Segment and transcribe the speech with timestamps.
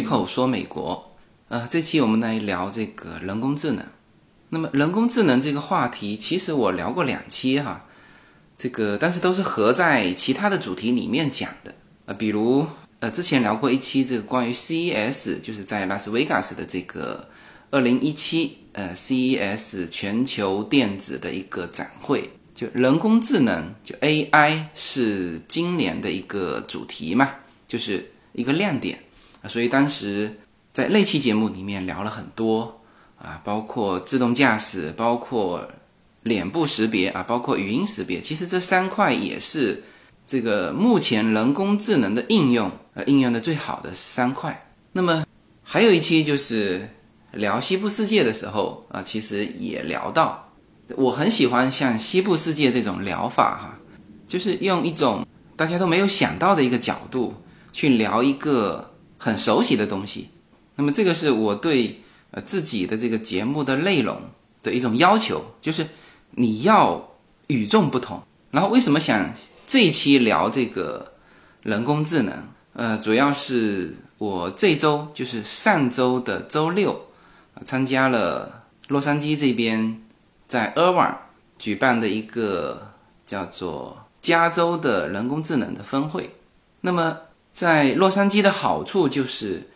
[0.00, 1.14] 随口说美国，
[1.48, 3.84] 呃，这期我们来聊这个人工智能。
[4.48, 7.84] 那么人工智能这个话题，其实我聊过两期哈，
[8.56, 11.74] 这个但是都是合在其他的主题里面讲的，
[12.06, 12.66] 呃，比如
[13.00, 17.28] 呃之前聊过一期这个关于 CES，就是在拉斯维加斯的这个
[17.70, 27.34] 二零一七呃 CES 全球电子的一个展会，就人工智能就 AI 是今年的一个主题嘛，
[27.68, 28.98] 就是一个亮点，
[29.48, 30.38] 所以当时
[30.72, 32.76] 在那期节目里面聊了很多。
[33.22, 35.68] 啊，包括自动驾驶，包括
[36.22, 39.84] 脸部识别啊，包括语音识别，其实这三块也是
[40.26, 44.72] 这个目前人工智能的应用呃应用的最好的三块。
[44.92, 45.26] 那么
[45.62, 46.88] 还有一期就是
[47.32, 50.50] 聊西部世界的时候啊，其实也聊到，
[50.96, 53.78] 我很喜欢像西部世界这种疗法哈，
[54.26, 57.34] 就是用一种大家都没有想到的一个角度
[57.70, 58.89] 去聊一个
[59.20, 60.30] 很熟悉的东西。
[60.74, 62.00] 那么这个是我对。
[62.32, 64.16] 呃，自己的这个节目的内容
[64.62, 65.84] 的一种要求，就是
[66.30, 67.16] 你要
[67.48, 68.22] 与众不同。
[68.52, 69.34] 然后为什么想
[69.66, 71.14] 这一期聊这个
[71.64, 72.32] 人工智能？
[72.74, 77.06] 呃，主要是我这周就是上周的周六，
[77.64, 80.00] 参加了洛杉矶这边
[80.46, 81.16] 在 Irvine
[81.58, 82.92] 举办的一个
[83.26, 86.30] 叫做加州的人工智能的峰会。
[86.82, 87.18] 那么
[87.52, 89.68] 在洛杉矶的好处就是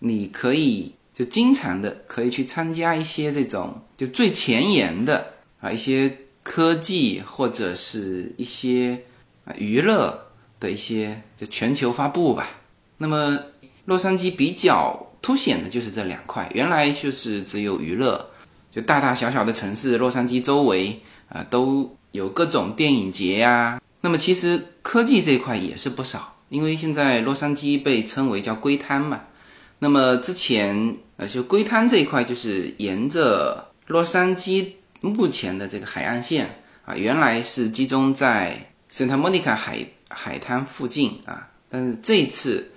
[0.00, 0.94] 你可以。
[1.14, 8.98] 就经常的可以去参加一些这种就最前沿的啊一些科技或者是一些
[9.44, 10.28] 啊娱乐
[10.58, 12.48] 的一些就全球发布吧。
[12.96, 13.38] 那么
[13.84, 18.30] 洛杉矶比较凸显的就是这两块，原来就是只有娱乐，
[18.74, 23.78] 就大大小小的城市洛杉矶周围啊都有各种电影节呀。
[24.00, 29.22] 那么其实科技这块也是不少，因为现在洛杉矶被称为叫硅滩嘛。
[29.78, 34.66] 那么之前，呃，就龟滩这一块，就是沿着洛杉矶
[35.00, 36.48] 目前的这个海岸线
[36.84, 42.70] 啊，原来是集中在 Santa Monica 海海滩附近啊，但是这次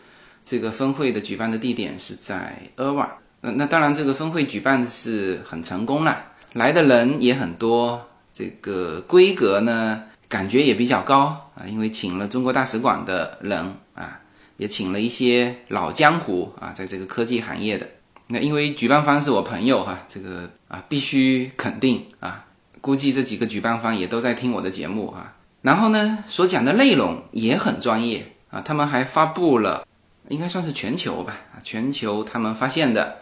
[0.46, 3.10] 这个峰会的举办的地点是在 e r v a。
[3.42, 8.02] 那那当然，这个峰会举办的是很成功了，来的人也很多，
[8.34, 14.22] 这个规格呢感觉也比较高啊，因为请了中国大使馆的人啊。
[14.58, 17.86] 也请了一些老江湖啊，在这个科技行业的。
[18.28, 22.46] 那因为举办方是我朋友哈，这个啊必须肯定啊，
[22.80, 25.36] 估计这几个举办方也都在听我的节目啊。
[25.62, 29.86] 然后呢，所讲的内容也很专业啊，他们还发布了，
[30.30, 33.18] 应该算是全球吧，全球他们发现的，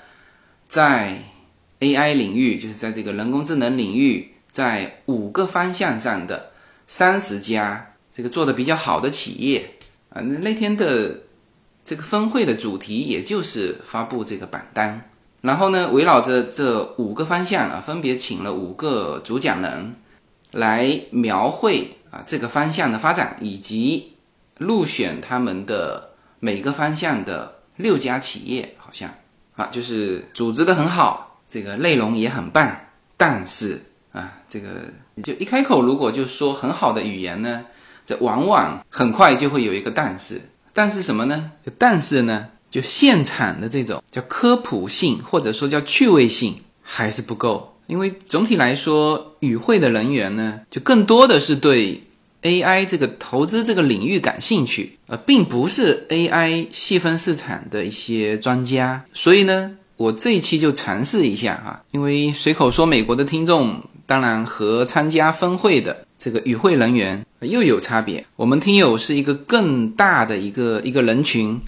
[0.68, 1.18] 在
[1.80, 6.52] AI 领域，就是在这个人工智能领域，在五个方向上的
[6.88, 9.71] 三十家这个做的比较好的企业。
[10.09, 11.19] 啊，那那天的
[11.83, 15.09] 这个峰会的主题也就是发布这个榜单，
[15.41, 19.95] 然后呢，围绕着这五个方向啊，分别请了五个主讲人
[20.51, 24.13] 来描绘啊这个方向的发展，以及
[24.59, 29.09] 入选他们的每个方向的六家企业，好像
[29.55, 32.72] 啊，就是组织的很好，这个内容也很棒，
[33.17, 34.83] 但是啊，这个
[35.22, 37.66] 就一开口如果就说很好的语言呢？
[38.06, 40.41] 这往往很快就会有一个但是，
[40.74, 41.51] 但是什么呢？
[41.78, 52.03] 但是呢，就现场的这种叫科普性或者说叫趣味性还是不够，因为总体来说，与会的人员呢，就更多的是对
[52.41, 59.02] AI 这个投资这个领域感兴趣，呃，并不是 AI 细分市场的一些专家。
[59.13, 63.81] 所以呢，我这一期就尝试一下哈，因为随口说美国的听众，
[64.13, 66.06] 当然和参加峰会的。
[66.19, 68.23] 这个与会人员又有差别。
[68.35, 71.59] 我们听友是一个更大的一个一个人群，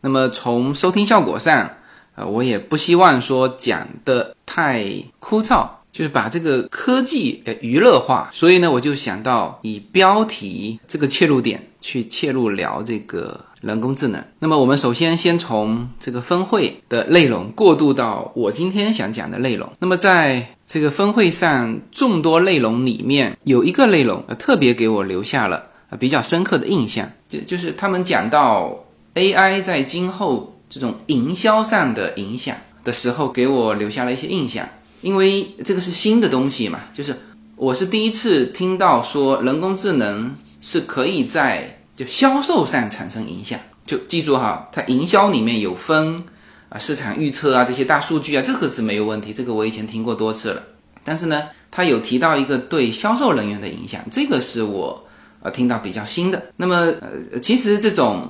[0.00, 1.70] 那么从收听效果上，
[2.16, 8.28] 呃，我也不希望说讲的太枯燥，就是把这个科技呃娱乐化。
[8.32, 14.22] 所以呢，我就想到以标题这个切入点去切入聊这个人工智能。
[14.38, 19.68] 那么我们首先先从这个峰会的内容过渡到我今天想讲的内容。
[19.78, 25.64] 那么在这个峰会上众多内容里面有一个内容，呃，特别给我留下了
[25.98, 28.74] 比较深刻的印象，就就是他们讲到
[29.14, 34.68] AI 在今后这种营销上的影响的时候，给我留下了一些印象。
[35.02, 37.14] 因为这个是新的东西嘛，就是
[37.56, 43.58] 我是第一次听到说人工智能是可以在就销售上产生影响。
[43.86, 46.22] 就记住哈，它营销里面有分。
[46.70, 50.62] 啊，市场预测啊，这些大数据啊，这个是没有问题，这个我以前听过多次了。
[51.04, 55.06] 但是呢，它有提到一个对销售人员的影响，这个是我
[55.42, 56.42] 呃听到比较新的。
[56.56, 58.28] 那么呃，其实这种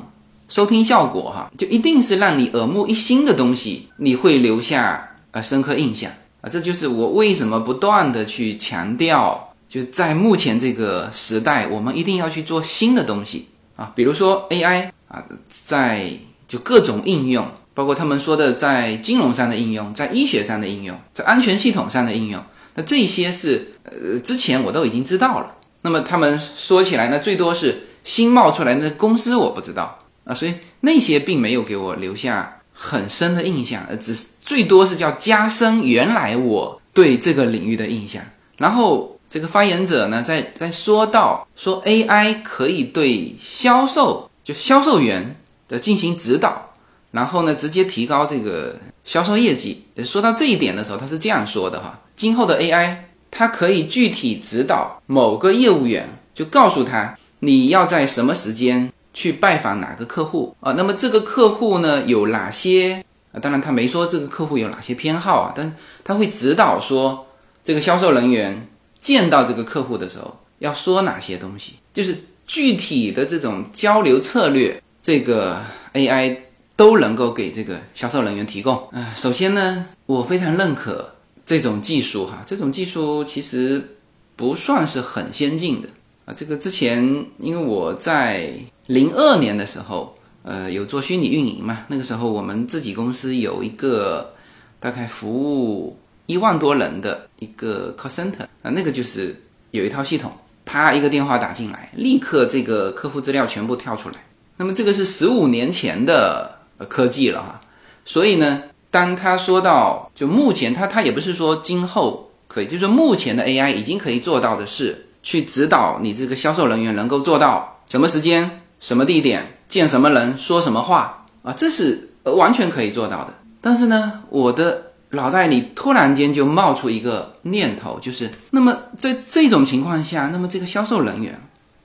[0.50, 6.11] 收听效果哈，就一定是让你耳目一新的东西，你会留下呃深刻印象
[6.43, 6.50] 啊。
[6.50, 13.46] 这就是我为什么不断的去强调，就在目前这个时代，我们一定要去做新的东西
[13.76, 16.12] 啊，比如说 AI 啊，在
[16.49, 17.47] 就各种应用。
[17.76, 22.41] 包括他们说的在金融上的应用，在医学上的应用，在安全系统上的应用，
[22.76, 25.56] 那这些是呃之前我都已经知道了。
[25.82, 38.23] 那么他们说起来呢，最多是新冒出来的公司我不知道啊，所以那些并没有给我留下很深的印象，呃，只是最多是叫加深原来我对这个领域的印象。
[38.56, 45.35] 然后这个发言者呢，在在说到说 AI 可以对销售就销售员
[45.67, 46.71] 的进行指导。
[47.11, 49.85] 然后呢，直接提高这个销售业绩。
[50.05, 52.95] 说到这一点的时候，他是这样说的哈：今后的 AI，
[53.29, 60.75] 它可以具体指导某个业务员，就告诉他你要在什么时间去拜访哪个客户啊。
[60.75, 63.43] 那么这个客户呢，有哪些啊？
[63.43, 65.73] 当然他没说这个客户有哪些偏好啊，但是
[66.05, 67.27] 他会指导说，
[67.65, 68.69] 这个销售人员
[69.05, 72.17] 见到这个客户的时候要说哪些东西，就是
[72.47, 75.61] 具体的这种交流策略，这个
[75.93, 76.39] AI。
[76.77, 78.77] 都能够给这个销售人员提供。
[78.91, 81.15] 呃，首先呢，我非常认可
[81.47, 83.97] 这种技术哈，这种技术其实
[84.35, 85.89] 不算是很先进的
[86.25, 86.35] 啊。
[86.35, 88.53] 这个之前因为我在
[88.89, 94.35] 零二年的时候，呃，有做虚拟运营嘛，那个时候我们自己公司有一个
[94.81, 99.41] 大概服务一万多人的一个 call center 啊，那个就是
[99.71, 100.32] 有一套系统，
[100.65, 104.17] 啪一个电话打进来，立刻这个客户资料全部跳出来。
[104.56, 106.53] 那么这个是十五年前的。
[106.88, 107.61] 科技了哈，
[108.05, 123.32] 所以呢，当他说到就目前他他也不是说今后可以，就是说目前的 AI 已经可以做到的是去指导你这个销售人员能够做到什么时间、什么地点见什么人、说什么话啊，这是完全可以做到的。
[123.61, 124.84] 但是呢，我的
[125.14, 131.40] 脑袋里突然间就冒出一个念头，就是那么在这种情况下，那么这个销售人员，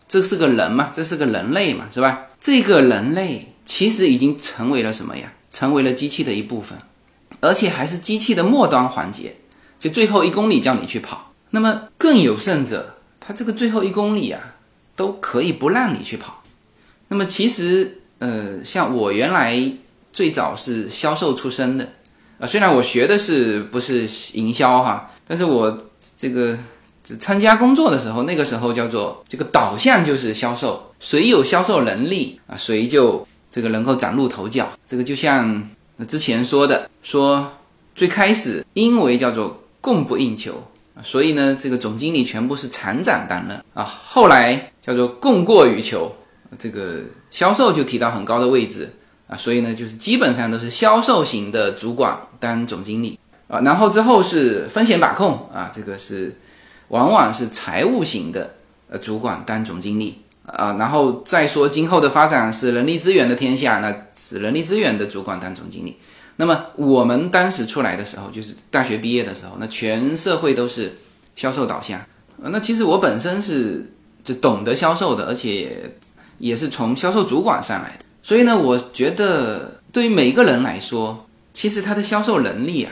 [0.08, 2.28] 这是个人嘛，这是个人类嘛，是吧？
[2.40, 3.54] 这个人类。
[3.66, 5.32] 其实已经成为了什么呀？
[5.52, 6.76] 成为了机器的一部分，
[7.40, 9.36] 而且还是机器的末端环节，
[9.78, 11.32] 就最后一公里叫你去跑。
[11.52, 14.42] 那么更有甚者，他这个最后一公里啊，
[14.96, 16.42] 都可以不让你去跑。
[17.10, 19.72] 那么其实，呃，像我原来
[20.12, 21.90] 最早是销售出身的，
[22.40, 25.86] 啊，虽然我学的是不是营销哈，但是我
[26.18, 26.58] 这个
[27.20, 33.28] 参加工作的时候，那个时候叫做这个导向就是销售，谁有销售能力啊，谁就。
[33.52, 35.68] 这个能够崭露头角，这个就像
[36.08, 37.52] 之前说的，说
[37.96, 40.64] 最开始因为叫做供不应求
[41.02, 43.84] 所以呢，这个总经理全部是厂长担任啊。
[43.84, 46.16] 后来叫做供过于求，
[46.60, 47.02] 这个
[47.32, 48.94] 销售就提到很高的位置
[49.30, 53.18] 啊，所以呢，就是基本上都是销售型的主管当总经理
[53.48, 53.62] 啊。
[53.62, 56.36] 然后之后是风险把控啊，这个是
[56.90, 58.56] 往往是财务型的
[58.90, 60.24] 呃主管当总经理。
[60.52, 65.98] 啊，然后再说今后的发展是人力资源的天下，那是人力资源的主管当总经理。
[66.38, 70.98] 那么我们当时出来的时候，就是大学毕业的时候，那全社会都是
[71.36, 72.02] 销售导向。
[72.38, 73.92] 那其实我本身是
[74.24, 75.92] 就懂得销售的，而且
[76.40, 78.06] 也是从销售主管上来的。
[78.22, 82.92] 所以呢，我觉得对于每个人来说，其实他的销售能力啊，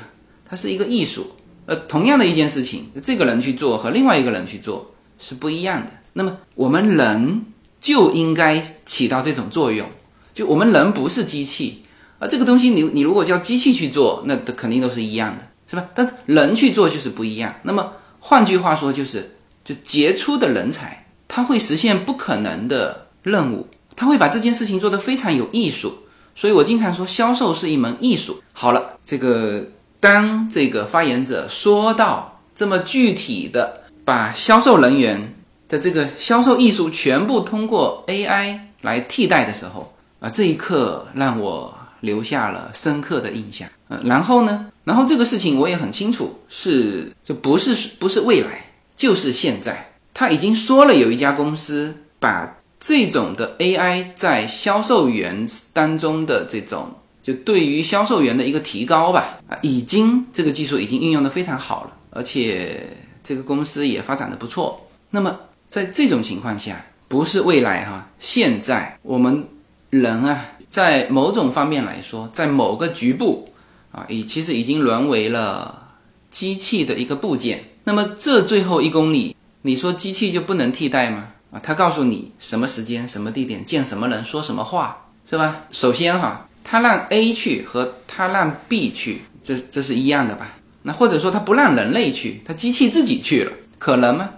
[0.49, 1.31] 它是一个艺术。
[1.65, 5.91] 呃，同样的一件事情，这个人去做和另外一个人去做是不一样的。
[6.13, 7.45] 那么我们人
[7.81, 9.85] 就应该起到这种作用，
[10.33, 11.83] 就我们人不是机器
[12.19, 15.89] 啊，这个东西你你如果叫机器去做，那肯定都是一样的，是吧？
[15.93, 17.53] 但是人去做就是不一样。
[17.63, 23.67] 那么换句话说就是，就杰出的人才他会实现不可能的任务，
[23.97, 25.93] 他会把这件事情做得非常有艺术。
[26.35, 28.41] 所以我经常说销售是一门艺术。
[28.53, 29.61] 好了，这个
[29.99, 35.33] 当这个发言者说到这么具体的把销售人员。
[35.69, 43.67] 的这个销售艺术全部通过 AI 来替代的时候啊，这一刻让我留下了深刻的印象。
[43.89, 49.91] 嗯，然后呢，然后这个事情我也很清楚，是就不是不是未来，就是现在。
[50.13, 56.89] 他已经说了，有一家公司把这种的 AI 在销售员当中的这种，
[57.21, 64.87] 就对于销售员的一个提高吧，啊，已经这个技术已经应用的非常好了，而且这个公司也发展的不错。
[65.09, 65.39] 那么。
[65.69, 69.45] 在这种情况下，不是未来哈，现在我们
[69.89, 73.49] 人啊，在某种方面来说，在某个局部
[73.91, 75.89] 啊，已其实已经沦为了
[76.31, 77.65] 机器的一个部件。
[77.83, 81.33] 那么这最后一公里，你说机器就不能替代吗？
[81.51, 85.63] 啊，他告诉你什么时间、什么地点见什么人、说什么话，是吧？
[85.71, 90.55] 首先哈，他让 A 去和他让 B 去，这这是一样的吧？
[90.83, 94.29] 那或者说他不让人类去，他机器自己去了，可能吗？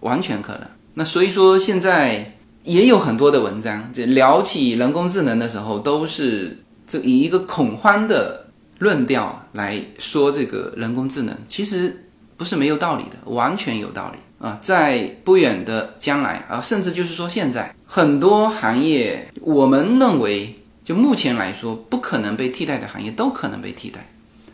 [0.00, 0.62] 完全可能。
[0.94, 8.46] 那所以说现在也有很多的文章，就聊起人工智能的时候，都是这以一个恐慌的
[8.78, 12.04] 论调来说这个人工智能，其实
[12.36, 14.18] 不是没有道理的，完全有道理。
[14.44, 24.06] 啊，在不远的将来啊，甚至就是说现在很多行业，我们认为就目前来说不可能被替代的行业都可能被替代，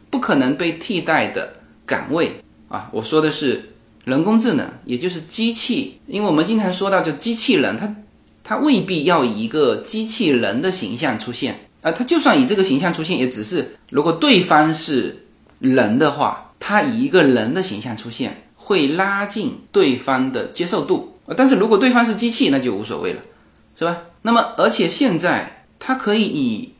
[0.09, 1.54] 不可能被替代的
[1.85, 2.30] 岗位
[2.68, 3.70] 啊，我说的是
[4.04, 7.92] 人工智能，也就是机器，因为我们经常说到就机器人，它
[8.44, 15.26] 它未必要以一个机器人的形象出现啊，它就算以这个形象出现，也只是如果对方是
[15.59, 18.44] 人的话，它以一个人的形象出现。
[18.71, 23.21] 会拉近对方的接受度，但是如果对方是机器，那就无所谓了，
[23.77, 23.97] 是吧？
[24.23, 26.73] 那么，而且现在它可以以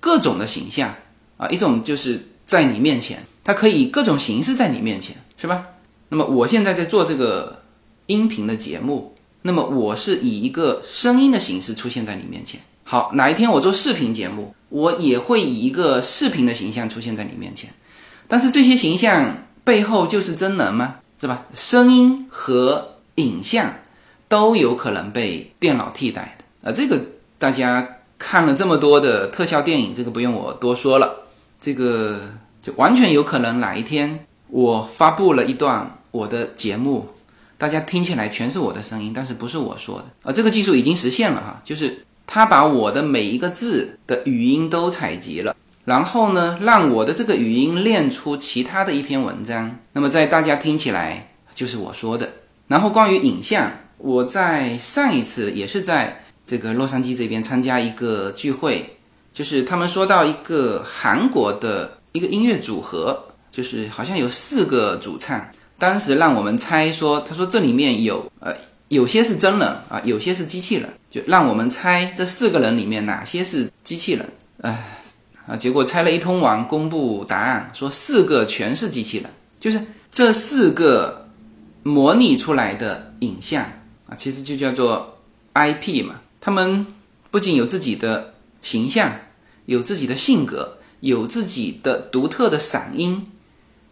[0.00, 0.92] 各种的形象
[1.36, 5.64] 啊，一种就是在你面前，它可以以各种形式在你面前，是吧？
[6.08, 7.62] 那么我现在在做这个
[8.06, 12.60] 音频的节目，那么我是以一个声音的形式出现在你面前。
[12.82, 17.70] 好，哪一天我做视频节目，我也会以一个视频的形象出现在你面前。
[18.26, 20.96] 但是这些形象背后就是真人吗？
[21.20, 21.46] 是吧？
[21.54, 23.74] 声音和影像
[24.28, 26.74] 都有可能被电脑替代的啊！
[26.74, 27.00] 这个
[27.38, 31.22] 大家看了这么多的特效电影，这个不用我多说了。
[31.60, 32.20] 这个
[32.62, 37.08] 就完全有可能哪一天我发布了一段我的节目，
[37.56, 40.32] 大家听起来全是我的声音，但是不是我说的啊！
[40.32, 45.56] 这个技术已经实现了哈，就是它把我的每一个字的语音都采集了。
[45.86, 52.28] 然后呢，让我的这个语音练出其他的一篇文章，那么在大家听起来就是我说的。
[52.66, 58.96] 然后关于影像，我在上一次也是在这个洛杉矶这边参加一个聚会，
[59.32, 63.16] 就是他们说到一个韩国的一个音乐组合，
[63.52, 65.40] 就是好像有四个主唱，
[65.78, 68.52] 当时让我们猜说，他说这里面有呃
[68.88, 74.28] 有些是真人啊，有些是机器人，就让我们猜这四个人里面哪些是机器人，
[74.62, 74.95] 哎。
[75.46, 75.56] 啊！
[75.56, 81.28] 结果猜了一通完，公布答案，说四个全是机器人，就是这四个
[81.84, 83.62] 模拟出来的影像
[84.08, 85.18] 啊，其实就叫做
[85.54, 86.16] IP 嘛。
[86.40, 86.84] 他们
[87.30, 89.12] 不仅有自己的形象，
[89.66, 93.30] 有自己的性格，有自己的独特的嗓音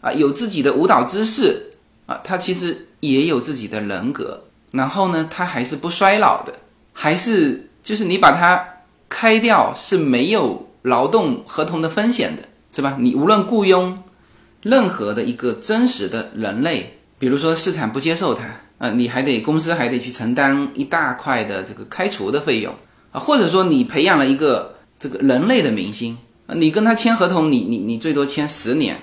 [0.00, 1.70] 啊，有自己的舞蹈姿势
[2.06, 4.44] 啊，他其实也有自己的人格。
[4.73, 6.52] 然后呢，他还是不衰老的，
[6.92, 10.68] 还是就是你把它开掉是没有。
[10.84, 12.96] 劳动合同的风险的是吧？
[13.00, 14.02] 你无论雇佣
[14.62, 18.44] 任何的一个真实的人类，比如说市场不接受他，
[18.78, 22.74] 啊，你还得公司还得去承担一大块的这个开除的费用
[23.12, 28.98] 啊，或者说你培养了一个这个人类的明星啊，你跟他签合同，你你你最多签十年，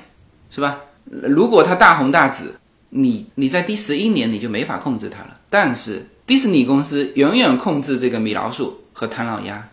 [0.49, 0.81] 是吧？
[1.05, 2.53] 如果他大红大紫，
[2.89, 5.39] 你你在第十一年你就没法控制他了。
[5.49, 9.67] 但是迪士尼公司永远控制这个米老鼠和唐老鸭。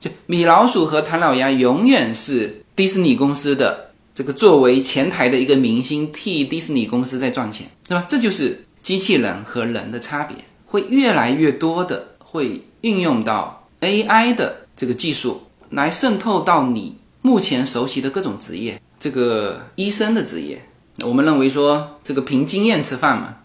[0.00, 8.06] 就米老鼠和唐老鸭永远是迪士尼公司的这个作为前台的一个明星，替迪士尼公司在赚钱，是吧？
[8.08, 20.62] 这就是机器人和人的差别，会越来越多的会运用到 AI 的这个技术来渗透到你目前熟悉的各种职业，这个医生的职业，
[21.04, 23.36] 我们认为说这个凭经验吃饭嘛，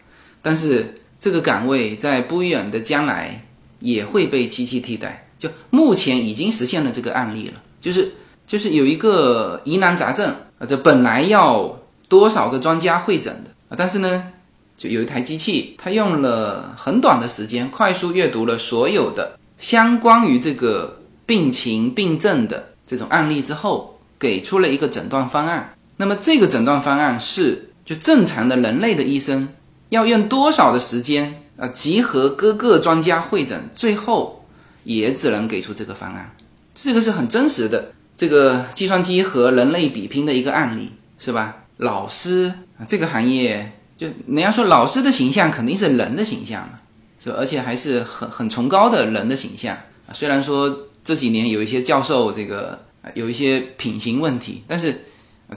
[0.42, 3.46] 但是这个岗位在不远的将来
[3.80, 5.25] 也会被机器替代。
[5.38, 8.14] 就目前已经实现了这个案例了，就是
[8.48, 11.78] 就是有一个疑难杂症啊，这本来要
[12.08, 14.32] 多少个专家会诊的啊，但是呢，
[14.78, 25.76] 就有一台机器，它用了很短的时间，快速阅读了所有的相关于这个病情病症的这种案例之后，给出了一个诊断方案。
[25.98, 29.50] 那么这个诊断方案是，就正常的人类的医生
[29.90, 34.45] 要用多少的时间啊，集合各个专家会诊，最后。
[34.86, 36.34] 也只能给出这个方案，
[36.74, 41.58] 这个是很真实的，这个计算机和人类比拼的一个案例，是吧？
[41.78, 46.76] 老师啊，这个行业就人家说老师的形象肯定是人的形象嘛，
[47.22, 47.36] 是吧？
[47.38, 49.76] 而且还是很很崇高的人的形象
[50.08, 50.14] 啊。
[50.14, 52.80] 虽然说这几年有一些教授这个
[53.14, 55.04] 有一些品行问题，但是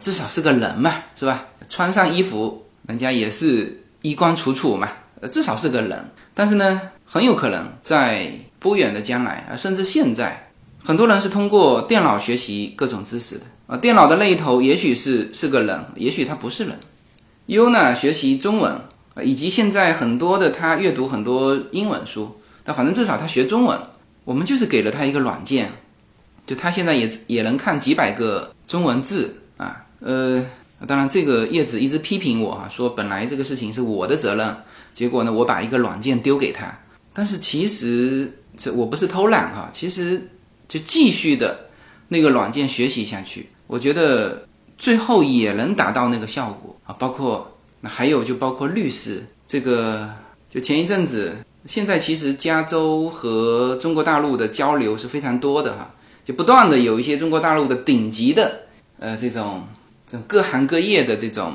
[0.00, 1.46] 至少是个人嘛，是吧？
[1.68, 4.88] 穿上衣服，人家也是衣冠楚楚嘛，
[5.30, 6.10] 至少是个人。
[6.34, 10.50] 但是呢，很有可能在不远的将来啊，甚至现在，
[10.82, 13.76] 很多人是通过电脑学习各种知识的啊。
[13.76, 16.78] 电脑的那一头也许是是个人，也许他不是人。
[17.46, 18.72] 优呢学习中文
[19.14, 23.78] 啊以及现在很多的他阅读很多英文书，但反正至少他学中文，
[24.24, 25.70] 我们就是给了他一个软件，
[26.46, 30.44] 就他现在也也能看几百个中文字啊，呃，
[30.86, 34.54] 当然这个叶子一直批评我啊，说本来这个事情是我的责任，
[34.92, 36.78] 结果呢我把一个软件丢给他，
[37.14, 40.20] 但是其实这我不是偷懒哈，其实
[40.68, 41.70] 就继续的
[42.08, 44.46] 那个软件学习下去，我觉得
[44.76, 50.10] 最后也能达到那个效果啊，包括那还有就包括律师这个，
[50.52, 51.36] 就前一阵子，
[51.66, 58.62] 现在其实加州和中国大陆的交流是非常多的哈，就不断的有一些中国大陆的顶级的
[58.98, 59.64] 呃这种
[60.06, 61.54] 这种各行各业的这种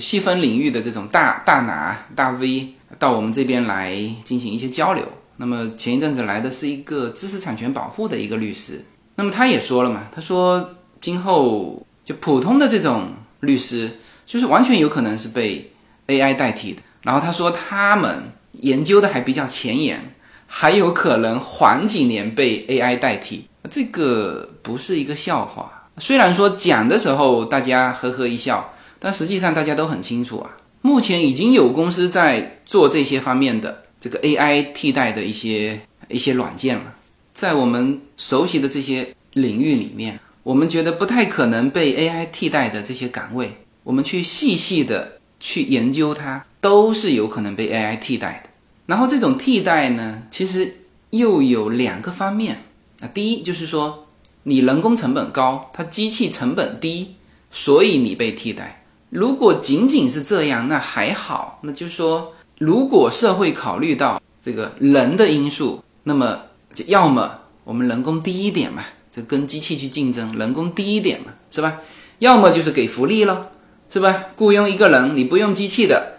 [0.00, 3.94] 细分领域的这种大大拿大 V 到我们这边来
[4.24, 5.06] 进行一些交流。
[5.36, 8.84] 那么前一阵子来的是一个知识产权保护的一个律师，
[9.16, 13.08] 那么他也说了嘛，他说今后就普通的这种
[13.40, 13.90] 律师，
[14.26, 15.72] 就是完全有可能是被
[16.06, 16.82] AI 代替的。
[17.02, 18.22] 然后他说他们
[18.52, 20.14] 研究的还比较前沿，
[20.46, 25.88] 还有可能缓几年被 AI 代替，这个不是一个笑话。
[25.98, 30.50] 虽然说讲的时候大家呵呵一笑，但实际上大家都很清楚啊，
[30.82, 33.82] 目前已经有公司在做这些方面的。
[34.02, 36.92] 这个 AI 替代的一些一些软件了，
[37.32, 48.50] 在我们熟悉的这些领域里面，我们觉得不太可能被 AI 替代的这些岗位，我们去细细的去研究它，都是有可能被 AI 替代的。
[48.86, 50.78] 然后这种替代呢，其实
[51.10, 52.64] 又有两个方面
[53.00, 54.08] 啊，第一就是说
[54.42, 57.14] 你人工成本高，它机器成本低，
[57.52, 58.84] 所以你被替代。
[59.10, 62.34] 如果仅仅是这样，那还好，那就是说。
[62.62, 66.38] 如果社会考虑到这个人的因素，那么
[66.72, 67.32] 就要么
[67.64, 71.80] 我们人工低一点嘛，就跟机器去竞争，人工低一点嘛，是吧？
[72.20, 73.48] 要么就是给福利咯，
[73.90, 74.26] 是吧？
[74.36, 76.12] 雇佣一个人，你不用机器的，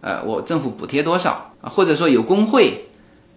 [0.00, 1.68] 呃，我政府补贴多少啊？
[1.68, 2.86] 或者说有工会，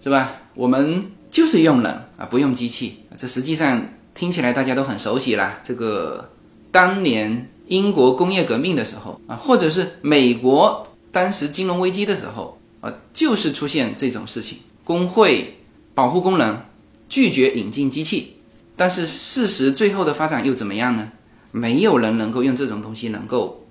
[0.04, 0.32] 是吧？
[0.54, 3.00] 我们就是用人啊，不用机器。
[3.18, 3.84] 这实际上
[4.14, 5.58] 听起来大家都很熟悉了。
[5.64, 6.30] 这个
[6.72, 10.86] 当年英国工业革命的时候啊，或者是美国。
[11.14, 15.58] 当时金融危机的时候，啊，就是出现这种事情，工会
[15.94, 16.65] 保护工人，
[17.08, 18.36] 拒绝引进机器，
[18.76, 21.12] 但是事实最后的发展又怎么样呢？
[21.52, 23.65] 没有人能够用这种东西能够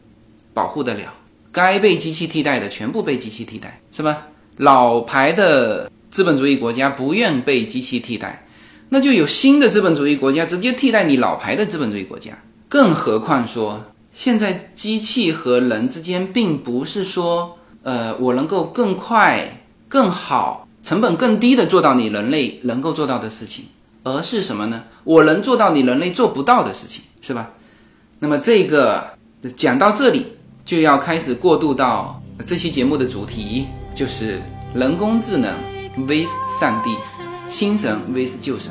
[0.54, 1.12] 保护得了，
[1.50, 4.26] 该被机器替代的全部被机器替代，是吧？
[4.56, 8.46] 老牌的资本主义国家不愿被机器替代，
[8.90, 13.84] 那就有新的资本主义国家直接替代你老牌的资本主义国家，更何况说。
[14.12, 23.66] 现在机器和人之间，并不是说，呃，我能够更快、更好、成本更低的做到你人类能够做到的事情，
[24.04, 24.82] 而是什么呢？
[25.04, 27.50] 我能做到你人类做不到的事情，是吧？
[28.18, 29.04] 那么这个
[29.56, 30.26] 讲到这里，
[30.64, 34.42] 就要开始过渡到这期节目的主题，就是
[34.74, 35.54] 人工智能
[35.96, 36.28] vs
[36.60, 36.94] 上帝，
[37.50, 38.70] 新神 vs 旧神。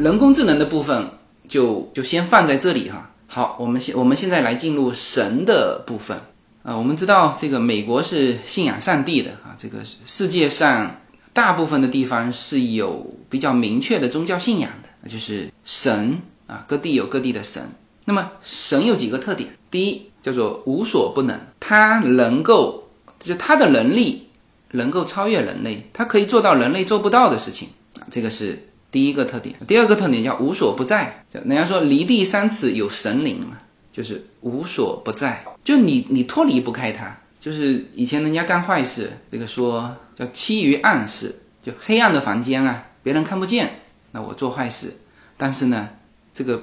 [0.00, 1.10] 人工智能的部分
[1.46, 3.10] 就就先放在这里哈。
[3.26, 6.18] 好，我们现我们现在来进入神的部分
[6.62, 6.74] 啊。
[6.74, 11.02] 我们知道这个美国是信仰上帝的啊，这个世界上
[11.34, 17.62] 大部分的地方是有比较明确的宗教信仰的，就是神啊，各地有各地的神。
[18.06, 19.50] 那么神有几个特点？
[19.70, 22.88] 第一叫做无所不能，他能够
[23.20, 24.28] 就他的能力
[24.70, 28.66] 能够超越人类，他可以做到人类做不到的事情啊，这个是。
[28.90, 31.24] 第一个特点，第二个特点叫无所不在。
[31.32, 33.58] 人家说离地三尺有神灵嘛，
[33.92, 37.16] 就是无所不在，就你你脱离不开它。
[37.40, 43.80] 就是以前人家干坏事，这个说叫欺于暗室，就黑暗的房间啊，别人看不见，
[44.12, 44.94] 那我做坏事，
[45.38, 45.88] 但是呢，
[46.34, 46.62] 这个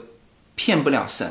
[0.55, 1.27] 骗不了神，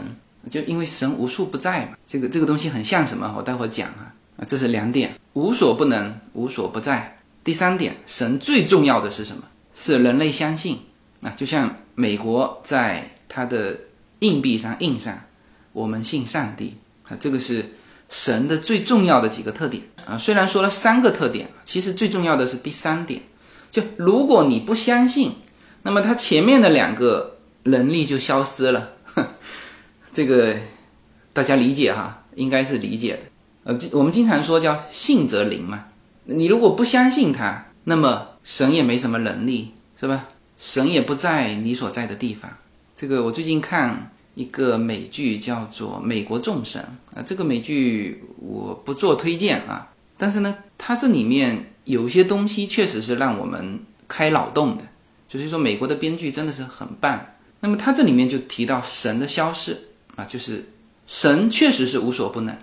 [0.51, 1.97] 就因为神无处不在嘛。
[2.07, 3.33] 这个这个东西很像什么？
[3.37, 4.15] 我待会儿讲啊。
[4.37, 7.19] 啊，这是两点，无所不能，无所不在。
[7.43, 9.45] 第三点，神最重要的是什么？
[9.77, 10.81] 是人类相信。
[11.23, 13.75] 啊，就像美国在它的
[14.19, 15.19] 硬币上印上
[15.73, 16.77] “我们信上帝”，
[17.09, 17.73] 啊，这个是
[18.11, 20.19] 神的最重要的几个特点啊。
[20.19, 23.23] 虽然说了三个特点，其实最重要的是第三点。
[23.71, 25.33] 就如果你不相信，
[25.83, 28.93] 那么它前面的两个能力就消失了。
[30.13, 30.55] 这个
[31.33, 33.73] 大家理解哈，应该是理解的。
[33.73, 35.87] 呃，我们经常说叫信则灵嘛。
[36.25, 40.29] 你如果不相信他，那么神也没什么能力，是吧？
[40.57, 42.51] 神也不在你所在的地方。
[42.95, 46.81] 这个我最近看一个美剧叫做《美国众神》
[47.19, 54.85] 啊，这个美剧我不做推荐啊，但是呢，它这里面有些东西确实是让我们开脑洞的。
[55.29, 57.21] 就是说，美国的编剧真的是很棒。
[57.59, 60.71] 那么它这里面就提到神的消逝啊，就是
[61.09, 62.57] 神确实是无所不能，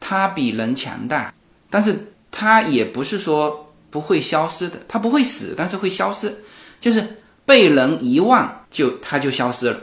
[0.00, 1.32] 他比人强大，
[1.70, 6.32] 但是他也不是说不会消失的，他不会死，但是会消失，
[6.80, 9.78] 就是被人遗忘，就他就消失了，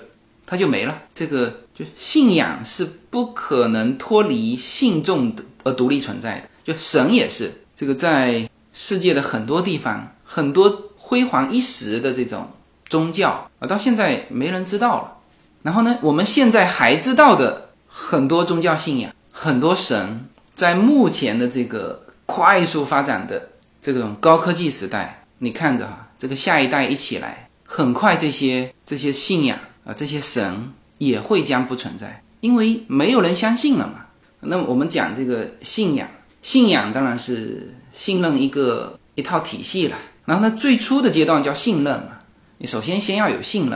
[0.46, 1.02] 他就没了。
[1.14, 10.84] 这个就信仰是不可能脱离信众的而独立存在的，就神也是这个在世界的很多地方很多。
[11.08, 12.50] 辉煌一时的这种
[12.90, 15.18] 宗教啊，到现在没人知道了。
[15.62, 23.50] 然后呢，我们现在还知道的很多宗教信仰、很多神，在目前的这个快速发展的
[23.94, 34.08] 这种高科技时代，你看着哈，这个下一代一起来，很快这些这些信仰啊，这些神也会将不存在，因为没有人相信了嘛。
[34.40, 36.10] 那我们讲这个信仰，
[36.42, 39.96] 信仰当然是信任一个一套体系了。
[40.26, 42.22] 然后呢，最初的阶段叫信任嘛，
[42.58, 43.74] 你首先先要有信任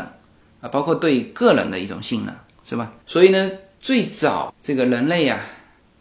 [0.59, 2.35] 啊，包括对个人的一种信任，
[2.67, 2.91] 是吧？
[3.05, 5.39] 所以呢，最早这个人类啊，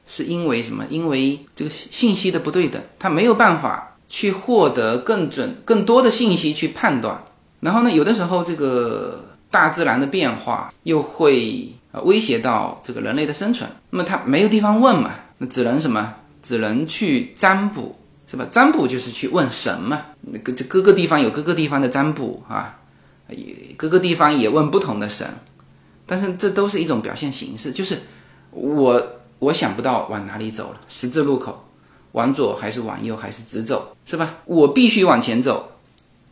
[0.06, 0.86] 是因为什么？
[0.88, 7.22] 因为这个信息的不对等，他没有办法去获得更准、更多的信息去判断。
[7.60, 11.72] 然后呢，有的时候这个大自然的变化又会
[12.04, 16.14] 威胁到这个人类的生存，那么他没有地方问嘛，那只能什么？
[16.42, 17.94] 只能去占卜。
[18.30, 18.46] 是吧？
[18.50, 20.02] 占卜就是去问神嘛。
[20.20, 22.78] 那个这各个地方有各个地方的占卜啊，
[23.30, 25.26] 也各个地方也问不同的神。
[26.04, 27.98] 但是这都是一种表现形式，就是
[28.50, 29.02] 我
[29.38, 31.67] 我想不到往哪里走了，十字路口，
[32.12, 34.36] 往左还是往右还是直走，是吧？
[34.44, 35.72] 我必须往前走，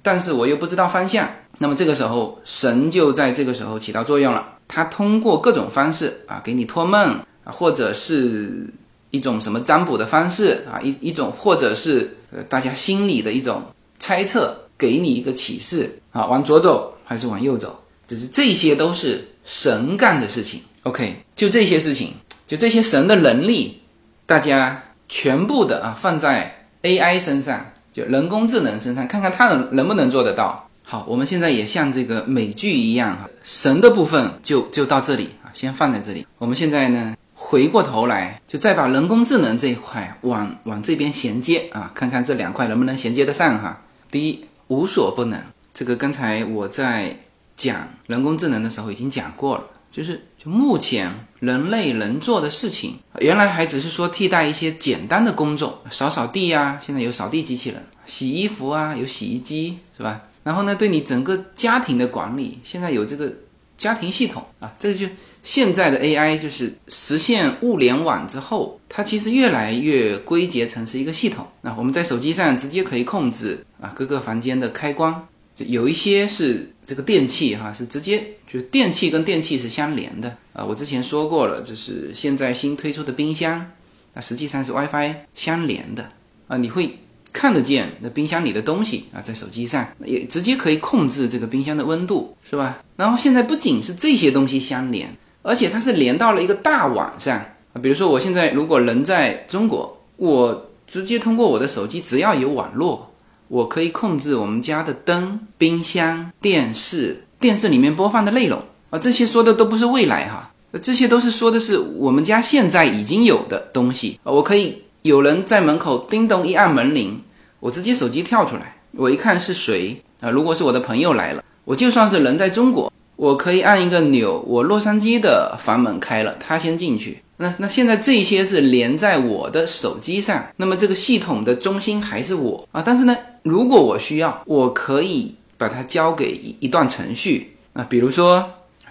[0.02, 1.28] 但是我又不知道方向。
[1.58, 8.66] 那么这个时候神就在这个时候起到作用了，他通过各种方式啊，给你托梦啊，或者是。
[9.10, 10.82] 一种什么占卜的方式啊？
[10.82, 13.62] 一一种或者是呃大家心里的一种
[13.98, 17.80] 猜测，给你一个启示啊，往左走还是往右走？
[18.08, 20.60] 只是这些都是神干的事情。
[20.82, 22.10] OK，就这些事情，
[22.46, 23.80] 就这些神的能力，
[24.26, 30.68] 大家全部的啊放在 AI 身上，就人工智能身上，看看它能能不能做得到。
[30.82, 36.26] 好，我们现在也像这个美剧一样，神的部分就就到这里啊，先放在这里。
[36.38, 37.14] 我们现在呢？
[37.38, 43.78] 回过头来，就再把人工智能这一块往往这边衔接啊，看看这两块能不能衔接得上哈。
[44.10, 45.38] 第一，无所不能，
[45.74, 47.14] 这个刚才我在
[47.54, 60.22] 讲人工智能的时候已经讲过了，就是就目前人类能做的事情，原来还只是说替代一些简单的工作，扫扫地呀，现在有扫地机器人，洗衣服啊，有洗衣机是吧？
[60.42, 63.32] 然后呢，对你整个家庭的管理，现在有这个
[63.76, 65.06] 家庭系统啊，这就。
[65.42, 71.46] 现在的 AI 就是实现物联网之后，它其实越来越归结成是一个系统。
[71.60, 75.14] 那我们在手机上直接可以控制啊各个房间的开关，
[75.58, 80.64] 有一些是这个电器哈，是直接就是电器跟电器是相连的啊。
[80.64, 83.70] 我之前说过了，就是现在新推出的冰箱，
[84.14, 86.08] 那实际上是 WiFi 相连的
[86.48, 86.98] 啊，你会
[87.32, 92.82] 看得见那冰箱里的东西啊，在手机上也直接可以控制这个冰箱的温度，是吧？
[92.96, 95.08] 然后现在不仅是这些东西相连。
[95.42, 97.38] 而且它是连到了一个大网上
[97.72, 103.12] 啊，比如说我现在如果人在中国，我直接通过我的手机，只要有网络，
[103.48, 108.98] 我可以控制我们家的灯、冰箱、电视、电视里面播放的内容啊。
[108.98, 110.50] 这些说的都不是未来哈，
[110.82, 114.32] 这些都是说的是我们家现在已经有的东西啊。
[114.32, 117.20] 我可以有人在门口叮咚一按门铃，
[117.60, 120.28] 我直接手机跳出来，我一看是谁啊？
[120.30, 122.92] 如果是我的朋友来了，我就算是人在中国。
[123.16, 132.82] 我可以按一个钮，我洛杉矶的房门开了，他先进去，那那现在这些是连在我的手机上，那么这个系统的中心还是我啊。
[132.84, 138.42] 但是呢，如果我需要，我可以把它交给一一段程序啊，比如说，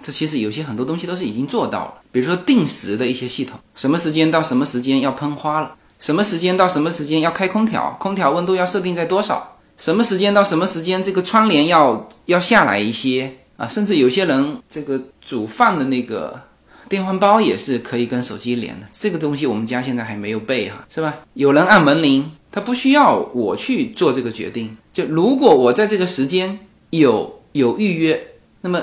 [0.01, 16.39] 这其实有些很多东西都是已经做到了，比如说定时的一些系统，什么时间到什么时间要喷花了，什么时间到什么时间要开空调，空调温度要设定在多少，什么时间到什么时间这个窗帘要要下来一些啊，甚至有些人这个煮饭的那个。
[16.87, 21.13] 电饭煲也是可以跟手机连的，这个东西我们家现在还没有备哈，是吧？
[21.33, 24.75] 有人按门铃，他不需要我去做这个决定。
[24.93, 26.57] 就如果我在这个时间
[26.91, 28.27] 有有预约，
[28.61, 28.81] 那么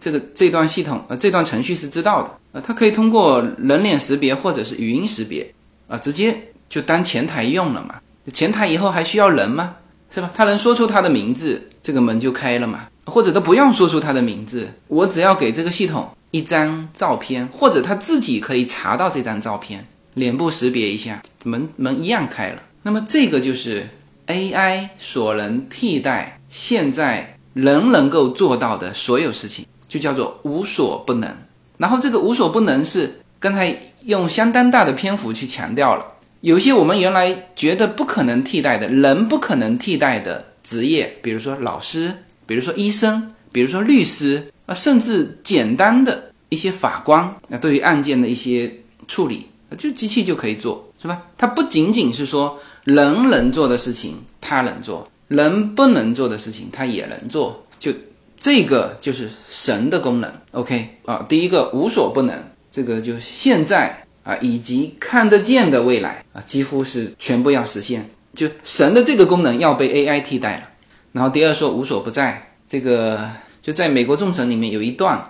[0.00, 5.52] 这个这段系统呃这段程序是知道的呃，它可以通过人脸识别或者是语音识别
[5.88, 6.36] 啊，直接
[6.68, 7.96] 就当前台用了嘛。
[8.32, 9.76] 前台以后还需要人吗？
[10.10, 10.30] 是吧？
[10.34, 12.88] 他能说出他的名字，这个门就开了嘛。
[13.06, 16.08] 或者都不用说出他的名字，我只要给这个系统。
[16.32, 22.62] 一张照片，或者他自己可以查到这张照片，脸部识别一下，门门一样开了。
[22.82, 23.88] 那么这个就是
[24.26, 31.30] AI 所能替代现在人能够做到的所有事情，就叫做无所不能。
[31.78, 36.04] 然后这个无所不能是刚才用相当大的篇幅去强调了，
[36.40, 42.14] 有些我们原来觉得不可能替代的人不可能替代的职业，比如说老师，
[42.46, 44.48] 比如说医生，比如说律师。
[44.66, 48.72] 啊，甚至简单的一些法官啊，对于案件的一些
[49.08, 49.46] 处理，
[49.78, 51.22] 就机器就可以做，是吧？
[51.38, 57.64] 它不仅仅是说人能做的事情，它能做；人不能做的事情，它也能做。
[57.78, 57.92] 就
[58.38, 60.32] 这个就是神的功能。
[60.50, 62.34] OK 啊，第一个无所不能，
[62.70, 68.08] 这个就现在啊，以及看得见的未来啊，几乎是全部要实现。
[68.34, 70.68] 就神的这个功能要被 AI 替代了。
[71.12, 73.30] 然后第二说无所不在，这个。
[73.66, 75.20] 就在美国众神里面有一段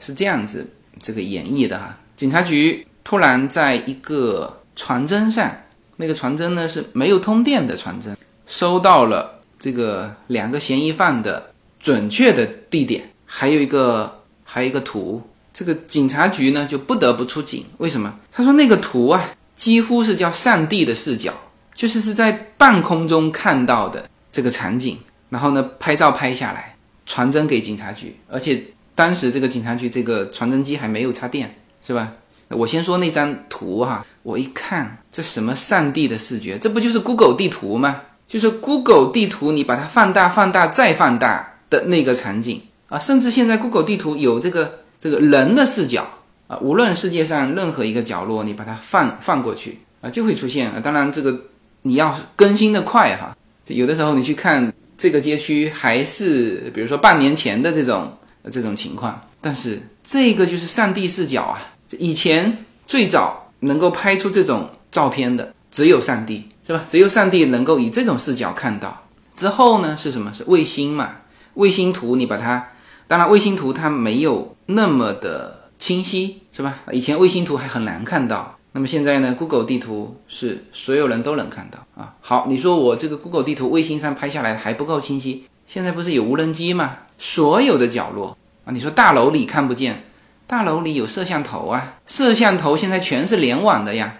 [0.00, 0.68] 是这样子
[1.00, 5.48] 这个演绎的哈，警察局突然在一个传真上，
[5.94, 8.16] 那个传真呢是没有通电的传真，
[8.48, 15.22] 收到了这个两个嫌疑犯的准确的地点，还有一个还有一个图，
[15.54, 18.12] 这个警察局呢就不得不出警，为什么？
[18.32, 21.32] 他说那个图啊几乎是叫上帝的视角，
[21.72, 26.74] 就是是在半空中看到的这个场景，然后呢拍照拍下来。
[27.18, 28.62] 传真给警察局，而且
[28.94, 31.52] 当时这个警察局这个传真机还没有插电，
[31.84, 32.12] 是吧？
[32.50, 38.02] 我先说那张图哈，我一看这什么上帝的视觉，这不就是 Google 地图吗？
[38.28, 46.06] 就是 Google 地图，你把它放大、放大再放大的那个场景啊，甚至现在 Google 地图有这个这个人的视角
[46.46, 50.78] 啊，无论世界上任何一个角落，你把它放放过去啊，就会出现啊。
[50.78, 51.36] 当然这个
[51.82, 54.72] 你要更新的快哈，有的时候你去看。
[54.98, 58.12] 这个街区还是比如说半年前的这种
[58.50, 61.60] 这种情况，但是这个就是上帝视角啊！
[61.92, 66.84] 以前最早能够拍出这种照片的只有上帝，是吧？
[66.90, 69.04] 只有上帝能够以这种视角看到。
[69.34, 70.32] 之后呢是什么？
[70.34, 71.12] 是卫星嘛？
[71.54, 72.68] 卫星图你把它，
[73.06, 76.80] 当然卫星图它没有那么的清晰，是吧？
[76.90, 78.57] 以前卫星图还很难看到。
[78.70, 82.14] 那么现在呢？Google 地图是所有人都能看到啊。
[82.20, 86.98] 好，你说我这个 Google 地图卫星上拍下来还不够清晰，现在不是有无人机吗？
[87.18, 90.04] 所有的角落啊，你说大楼里看不见，
[90.46, 94.18] 大楼里有摄像头啊，摄像头现在全是联网的呀，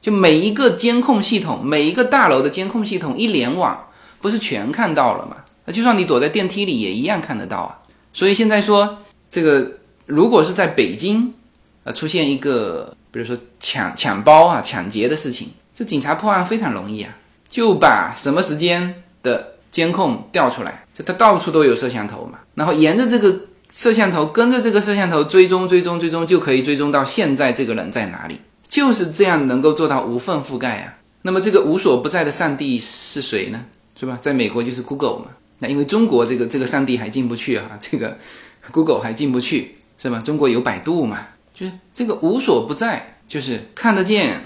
[0.00, 3.88] 就每一个监控系统，每一个大楼的监控系统一联网，
[4.20, 5.38] 不是全看到了吗？
[5.64, 7.78] 那就算你躲在电梯里也一样看得到啊。
[8.12, 8.98] 所以现在说
[9.30, 9.72] 这个，
[10.04, 11.32] 如果是在北京，
[11.84, 12.94] 呃，出现一个。
[13.16, 17.16] 比如说抢抢包啊、抢劫的事情，这警察破案非常容易啊，
[17.48, 23.34] 就把什么时间的监控调出来，就他到处都有摄像头嘛，然后沿着这个
[23.72, 30.98] 摄像头，跟着这个摄像头追踪、追踪、追踪，就可以追踪到现在这个人在哪里，就是这样能够做到无缝覆盖啊。
[31.22, 33.64] 那么这个无所不在的上帝是谁呢？
[33.98, 34.18] 是吧？
[34.20, 35.28] 在美国就是 Google 嘛，
[35.60, 38.18] 那因为中国这个这个上帝还进不去啊，这个
[38.70, 40.20] Google 还进不去，是吧？
[40.20, 41.28] 中国有百度嘛。
[41.56, 44.42] 就是这个无所不在，就是看得见、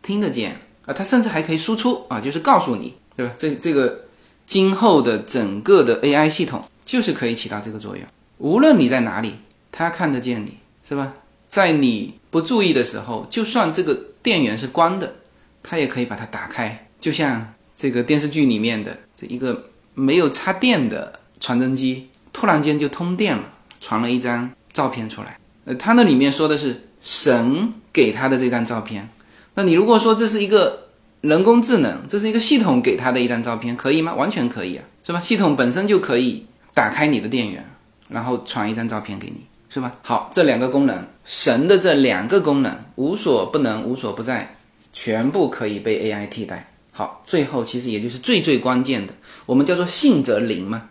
[0.00, 3.34] 听得见啊，它甚至还可以输出啊，就是告诉你，对吧？
[3.36, 4.02] 这这个
[4.46, 8.06] 今后的整个的 AI 系统就是可以起到这个作用。
[8.38, 9.34] 无论你在哪里，
[9.72, 10.56] 它看得见你，
[10.88, 11.12] 是吧？
[11.48, 15.16] 在你不注意的时候，就算这个电源是关的，
[15.64, 16.86] 它也可以把它打开。
[17.00, 23.42] 就像这个电视剧里面的这一个没有插电的传真机，突然间就通电了，
[23.80, 25.36] 传了一张照片出来。
[25.64, 29.08] 呃，他那里面说的是神给他的这张照片，
[29.54, 30.88] 那你如果说这是一个
[31.20, 34.14] 人工智能，这是一个系统给他的一张照片，可以吗？
[34.14, 35.20] 完全可以啊，是吧？
[35.20, 37.64] 系统本身就可以打开你的电源，
[38.08, 39.46] 然后传一张照片给你。
[39.74, 39.90] 是吧？
[40.02, 44.54] 好，这两个功能，神的这两个功能，无所不能，无所不在，
[44.92, 46.74] 全部可以被 AI 替代。
[46.92, 49.14] 好，最后其实也就是最最关键的，
[49.46, 50.90] 我们叫做信则灵嘛。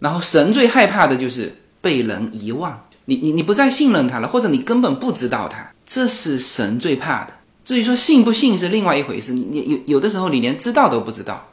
[0.00, 7.32] 然后神最害怕的就是被人遗忘，你你你不再信任他了，或者你根本不知道他，这是神最怕的。
[7.64, 11.48] 至于说信不信是另外一回事，你你有有的时候你连知道都不知道，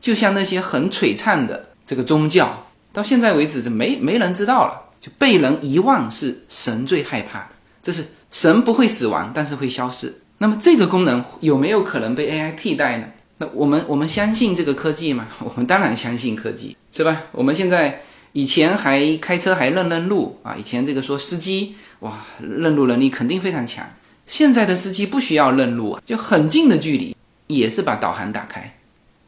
[0.00, 7.48] 就像那些很璀璨的这个宗教，到现在为止就没没人知道了，就被人遗忘是神最害怕的。
[7.82, 10.14] 这是神不会死亡，但是会消失。
[10.38, 13.06] 那么这个功能有没有可能被 AI 替代呢？
[13.38, 15.26] 那我们我们相信这个科技吗？
[15.40, 17.22] 我们当然相信科技，是吧？
[17.32, 18.02] 我们现在
[18.38, 23.84] 以前还开车还认认路啊，以前这个说司机哇认路能力肯定非常强，
[24.28, 27.16] 现在的司机不需要认路啊，就很近的距离
[27.48, 28.78] 也是把导航打开，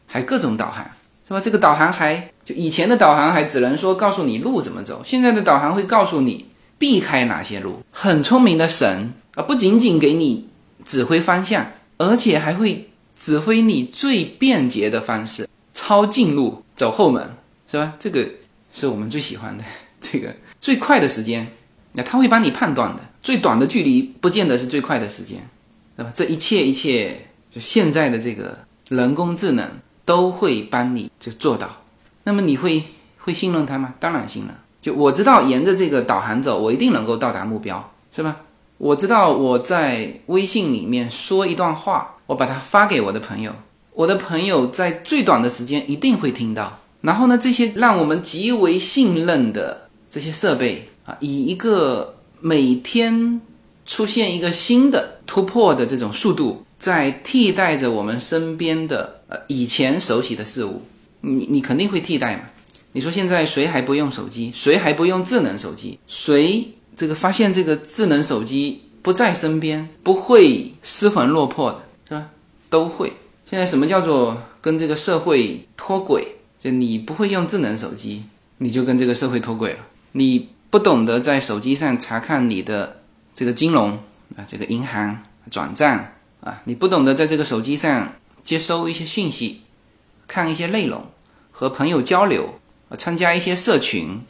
[0.07, 0.89] 还各种导航，
[1.27, 1.41] 是吧？
[1.41, 6.47] 这个导航还就以前的导航还只能说告诉你路怎么走，现在的导航会告诉你
[6.79, 10.49] 避开哪些路，很聪明的神啊，不仅仅给你
[10.85, 11.67] 指挥方向，
[11.99, 12.87] 而且还会。
[13.19, 17.37] 指挥你最便捷的方式，抄近路，走后门，
[17.71, 17.93] 是吧？
[17.99, 18.27] 这个
[18.73, 19.65] 是我们最喜欢的。
[20.01, 21.47] 这个最快的时间，
[21.93, 23.01] 那他会帮你判断的。
[23.23, 25.39] 最短的距离，不见得是最快的时间，
[25.97, 26.11] 对吧？
[26.15, 27.19] 这一切一切，
[27.51, 29.69] 就现在的这个人工智能
[30.05, 31.69] 都会帮你就做到。
[32.25, 32.83] 那么你会
[33.19, 33.95] 会信任它吗？
[34.01, 34.55] 当然信任。
[34.81, 38.39] 就我知道，沿着这个导航走，我一定能够到达目标，是吧？
[38.79, 42.17] 我知道我在微信里面说一段话。
[42.27, 43.53] 我把它发给我的朋友，
[43.93, 46.79] 我的朋友在最短的时间一定会听到。
[47.01, 53.41] 然后呢，这些让我们极为信任的这些设备啊，以一个每天
[53.87, 60.83] 出现一个新的突破的这种速度，在替代着我们身边的呃以前熟悉的事物。
[61.23, 62.43] 你你肯定会替代嘛？
[62.93, 64.51] 你说现在谁还不用手机？
[64.55, 65.99] 谁还不用智能手机？
[66.07, 71.79] 谁这个发现这个智能手机不在身边不会失魂落魄的？
[72.09, 72.29] 是吧
[72.69, 73.13] 都会。
[73.49, 76.27] 现在什么叫做跟这个社会脱轨？
[76.61, 78.23] 就你不会用智能手机，
[78.59, 79.79] 你就跟这个社会脱轨了。
[80.13, 83.01] 你不懂得在手机上查看你的
[83.35, 83.93] 这个金融
[84.37, 85.19] 啊，这个银行
[85.51, 86.07] 转账
[86.43, 88.13] 啊，你不懂得在这个手机上
[88.45, 89.63] 接收一些讯息，
[90.29, 91.03] 看一些内容，
[91.51, 94.21] 和朋友交流啊，参加一些社群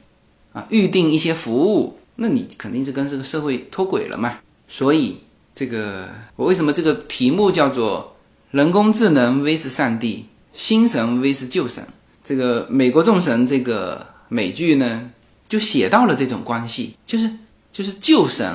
[0.52, 4.38] 啊，预定一些服务，那你肯定是跟这个社会脱轨了嘛。
[4.68, 5.20] 所以
[5.54, 8.16] 这个我为什么这个题目叫做？
[8.52, 11.86] 人工智能 vs 上帝，新神 vs 旧神。
[12.30, 15.10] 这个美国众神这个美剧呢，
[15.48, 17.28] 就写到了这种关系，就是
[17.72, 18.54] 就是旧神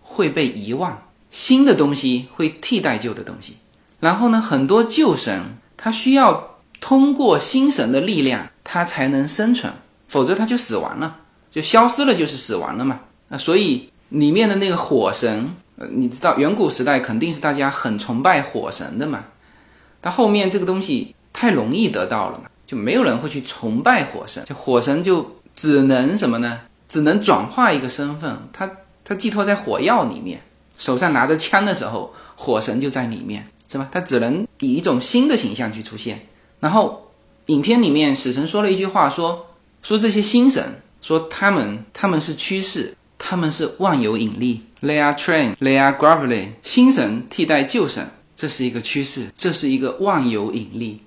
[0.00, 0.96] 会被遗忘，
[1.32, 3.56] 新的东西会替代旧的东西。
[3.98, 5.42] 然后呢，很多旧神
[5.76, 9.72] 他需要通过新神的力量，他才能生存，
[10.06, 11.16] 否则他就死亡了，
[11.50, 13.00] 就消失了，就是死亡了嘛。
[13.28, 19.24] 啊，所以里面的那个火神，呃，你知道远古时代肯定是大家很崇拜火神的嘛。
[20.02, 26.60] 那后面这个东西太容易得到了嘛，就没有人会去崇拜火神，就火神就只能什么呢？
[26.88, 28.70] 只能转化一个身份，他
[29.04, 30.40] 他寄托在火药里面，
[30.76, 33.88] 手上拿着枪的时候，火神就在里面，是吧？
[33.92, 36.26] 他只能以一种新的形象去出现。
[36.60, 37.10] 然后
[37.46, 39.46] 影片里面死神说了一句话，说
[39.82, 46.48] 说这些新神，说他们他们是趋势，他们是万有引力，They are train, they are gravity。
[46.62, 48.10] 新神替代旧神。
[48.36, 51.00] 这是一个趋势，这是一个万有引力。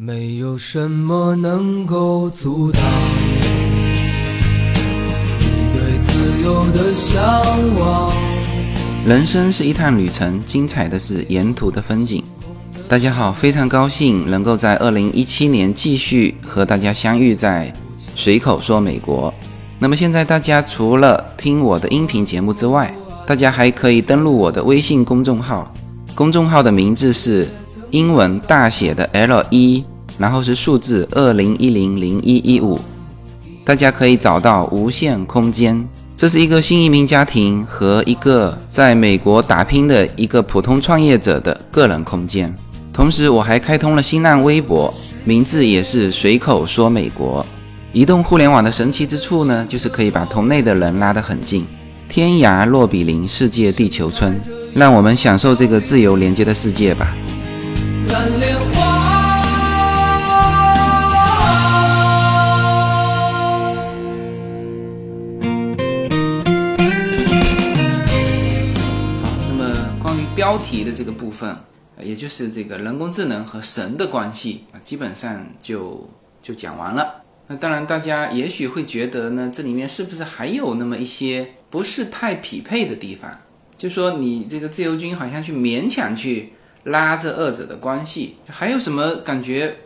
[0.00, 2.80] 没有什么能够阻挡
[5.40, 7.20] 你对自由的向
[7.80, 8.12] 往。
[9.04, 12.22] 人生是一趟旅程，精彩的是沿途的风景。
[12.88, 17.72] 大家好，非常高兴能够在二零一七年继续和大家相遇在
[18.14, 19.34] 随口说美国。
[19.80, 22.94] 那么现在大家除了听我的音频节目之外，
[23.26, 25.74] 大家还可以登录我的微信公众号。
[26.14, 27.48] 公众号的名字是
[27.90, 29.84] 英文大写的 L 一，
[30.18, 32.78] 然后是数字二零一零零一一五，
[33.64, 35.86] 大家可以找到无限空间。
[36.16, 42.52] 这是一个新移民家庭和一个在美国打拼的一个普通创业者的个人空间。
[42.92, 44.92] 同时，我还开通了新浪微博，
[45.24, 47.46] 名字也是随口说美国。
[47.92, 51.64] 移动互联网的神奇之处呢，就是可以把同类的人拉得很近，
[52.08, 54.38] 天涯若比邻，世界地球村。
[54.74, 57.16] 让我们享受这个自由连接的世界吧。
[58.10, 58.98] 蓝莲花。
[69.22, 71.56] 好，那么关于标题的这个部分，
[72.02, 76.08] 也就是这个人工智能和神的关系啊，基本上就
[76.42, 77.22] 就讲完了。
[77.46, 83.30] 那当然，大家也许会觉得呢，这里面是不是还有那么一些不是太匹配的地方？
[83.76, 86.52] 就说你这个自由军好像去勉强去
[86.84, 89.76] 拉这二者的关系，还有什么感觉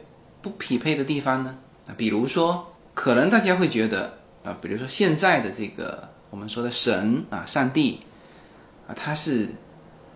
[0.41, 1.57] 不匹配的地方呢？
[1.87, 4.13] 啊，比如说，可能大家会觉得
[4.45, 8.01] 啊，比如说现在的这个我们说的神啊，上帝
[8.87, 9.49] 啊，它是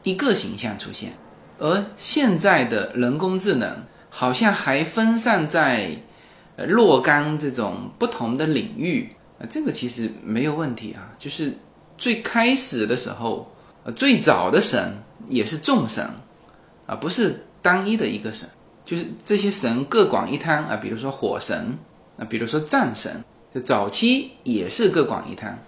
[0.03, 1.13] 一个形象出现，
[1.59, 3.77] 而现在的人工智能
[4.11, 5.97] 好像还分散在
[6.57, 9.11] 若干这种不同的领域
[9.41, 11.57] 啊，这个其实没有问题啊，就是
[11.99, 13.51] 最开始的时候。
[13.85, 16.05] 呃最早的神也是众神，
[16.87, 18.49] 啊，不是单一的一个神，
[18.85, 20.77] 就是这些神各广一摊啊。
[20.77, 21.77] 比如说火神，
[22.17, 23.25] 啊，比如说战神，
[23.55, 25.59] 就早期也是各广一摊，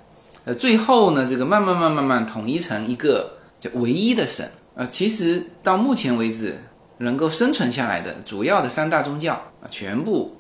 [0.45, 4.49] 呃，最后呢，这个慢慢慢慢慢统一成一个叫唯一的神。
[4.77, 6.57] 啊，其实到目前为止，
[6.99, 10.37] 能够生存下来的主要的三大宗教啊，全部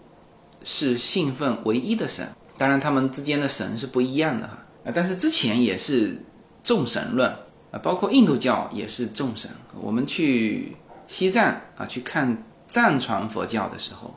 [0.62, 2.24] 是信奉唯一的神。
[2.56, 6.16] 当然，他们之间的神是不一样的哈，啊，但是之前也是
[6.62, 7.34] 众神论。
[7.70, 9.50] 啊，包括印度教也是众神。
[9.80, 11.44] 我们去西藏
[11.76, 14.14] 啊，去看藏传佛教的时候，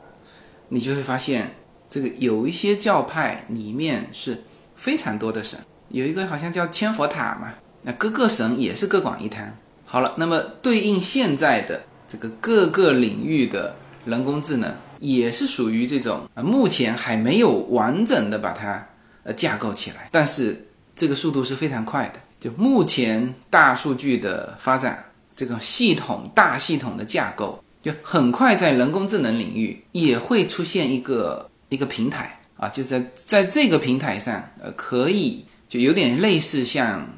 [0.68, 1.54] 你就会发现，
[1.88, 4.42] 这个有一些教派里面是
[4.74, 5.58] 非常多的神。
[5.90, 9.54] 有一个好像叫千佛塔嘛，那各个神也是各广一摊。
[9.84, 13.76] 好了，那么对应现在的这个各个领域的
[14.06, 18.86] 人工智能，也是属于这种啊，目前还没有完整的把它
[19.24, 22.18] 呃架构起来，但是这个速度是非常快的。
[22.42, 25.04] 就目前大数据的发展，
[25.36, 37.08] 这个系统大系统的架构，就很快在人工智能领域也会出现一个一个平台啊，就在在这个平台上，呃，可以就有点类似像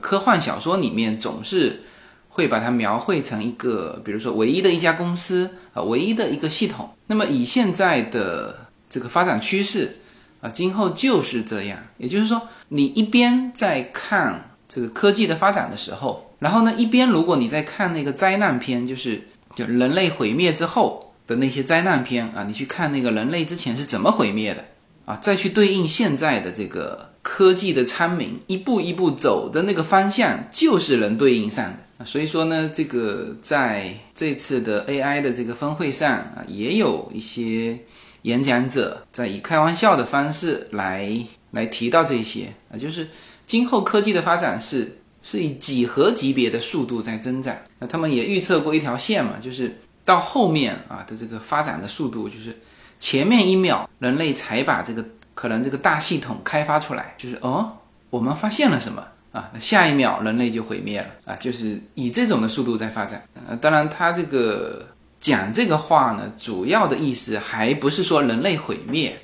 [0.00, 1.82] 科幻小说里面总是
[2.30, 6.88] 会把它描绘成一个，比如说唯一的一家公司啊，唯一的一个系统。
[7.06, 8.56] 那么以现在的
[8.88, 9.94] 这个发展趋势
[10.40, 14.46] 啊，今后就是这样，也就是说，你一边在看。
[14.72, 19.20] 这个科技的发展的时候，然后呢，一边如果你在看那个灾难片，就是
[19.56, 24.64] 就人类毁灭之后的那些灾难片啊，你去看那个人类之前是怎么毁灭的
[25.06, 31.64] 啊，再去对应现在的这个科技的昌明，一步一步走的那个方向，就是能对应上
[31.98, 32.04] 的。
[32.06, 37.76] 所以说呢，这个在这次的 AI 的这个峰会上啊，也有一些
[38.22, 41.12] 演讲者在以开玩笑的方式来
[41.50, 43.08] 来提到这些啊，就是。
[43.50, 52.56] 今后科技的发展是是以几何级别的速度在增长，那他们也预测过一条线嘛，就是到后面啊的这个发展的速度，就是
[53.00, 57.76] 前面一秒人类才把这个可能这个大系统开发出来，就是哦
[58.08, 63.20] 我们发现了什么啊，那下一秒人类就毁灭了啊，就是以这种的速度在发展。
[63.48, 64.86] 呃，当然他这个
[65.18, 69.20] 讲这个话呢，主要的意思还不是说人类毁灭，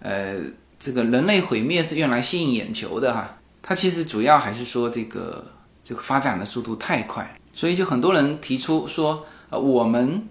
[0.00, 0.36] 呃，
[0.80, 3.34] 这个人类毁灭是用来吸引眼球的哈。
[3.68, 5.44] 它其实主要还是说这个
[5.84, 10.26] 这个发展的速度太快，所以就很多人提出说，呃，我们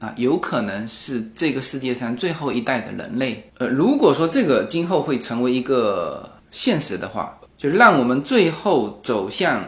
[0.00, 3.48] 啊有可能是这个世界上最后一代的人类。
[3.58, 9.62] 呃，如果说这个今后会成为一个现实的话，就让我们最后走向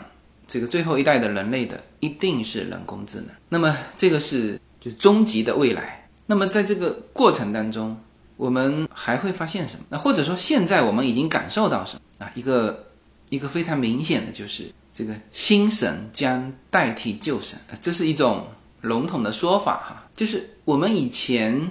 [0.48, 3.28] 这个最后一代的人类的一定是人工智能。
[3.48, 6.08] 那么这个是就终极的未来。
[6.26, 7.96] 那么在这个过程当中，
[8.36, 9.84] 我们还会发现什么？
[9.90, 12.28] 那或者说现在我们已经感受到什么啊？
[12.34, 12.86] 一个。
[13.32, 18.46] 一个非常明显的就是这个新神将代替旧神，这是一种
[18.82, 21.70] 笼统的说法哈，就是我们以前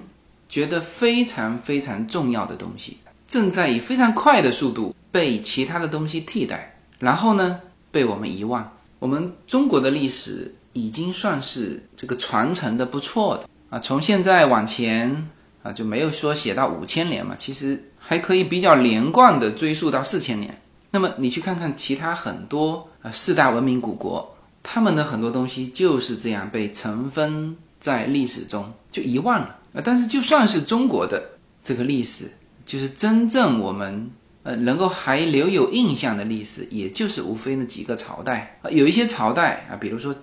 [0.49, 2.97] 觉得非常非常重要的东西，
[3.27, 8.67] 正在以非常快的速度被其他的东西替代，然后呢被我们遗忘。
[8.97, 15.29] 我们中国的历史已经算是这个传承的不错的啊，从现在往前
[15.61, 20.57] 啊就没有说写到五千年嘛，其实还可以比较连贯的追溯到四千年。
[20.93, 29.81] 那么你去看看其他很多呃四大文明古国，他们的很多东西就是这样被尘封在历史中，就遗忘了啊。
[29.81, 31.29] 但是就算是中国的
[31.63, 32.29] 这个历史，
[32.65, 34.11] 就是真正我们
[34.43, 38.69] 呃能够还留有印象的历史，也就是无非那几个朝代啊。
[38.69, 40.13] 有一些朝代啊，比如说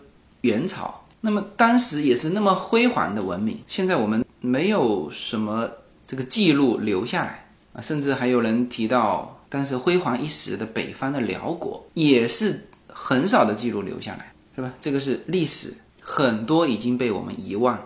[0.42, 5.66] 元朝，那么当时也是那么辉煌的文明，现在我们没有什么
[6.06, 9.34] 这个记录留下来啊，甚至还有人提到。
[9.49, 14.72] 但是辉煌一时的北方的辽国也是很少的记录留下来，是吧？
[14.80, 17.78] 这个是历史，很多已经被我们遗忘。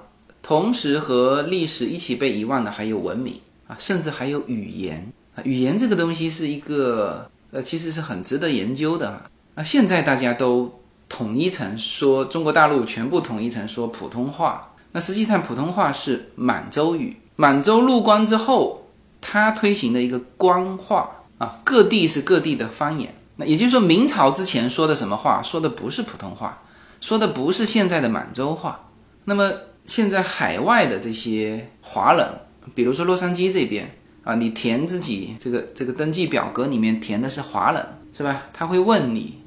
[0.42, 5.42] 同时和历史一起被遗忘的还有文明啊，甚至还有语言啊。
[5.44, 9.22] 语言这个东西是一个呃，其实是很值得研究的
[9.54, 9.62] 啊。
[9.62, 17.16] 现在大家都统一成说中国大陆全部统一成说普通话，那实际上普通话是满洲语。
[17.36, 18.78] 满洲入关之后。
[19.24, 23.12] 它推行的一个官话啊，各地是各地的方言。
[23.34, 26.62] 那也就是说，明朝之前说的什么话，说的不是普通话，
[27.00, 28.88] 说的不是现在的满洲话。
[29.24, 29.52] 那么
[29.84, 32.28] 现在海外的这些华人，
[32.76, 37.84] 比如说洛杉矶这边啊，你填自己这个这个登记表格里面填的是华人，
[38.16, 38.42] 是吧？
[38.52, 39.42] 他会问你，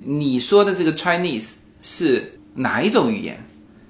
[0.00, 3.38] 你说的这个 Chinese 是哪一种语言？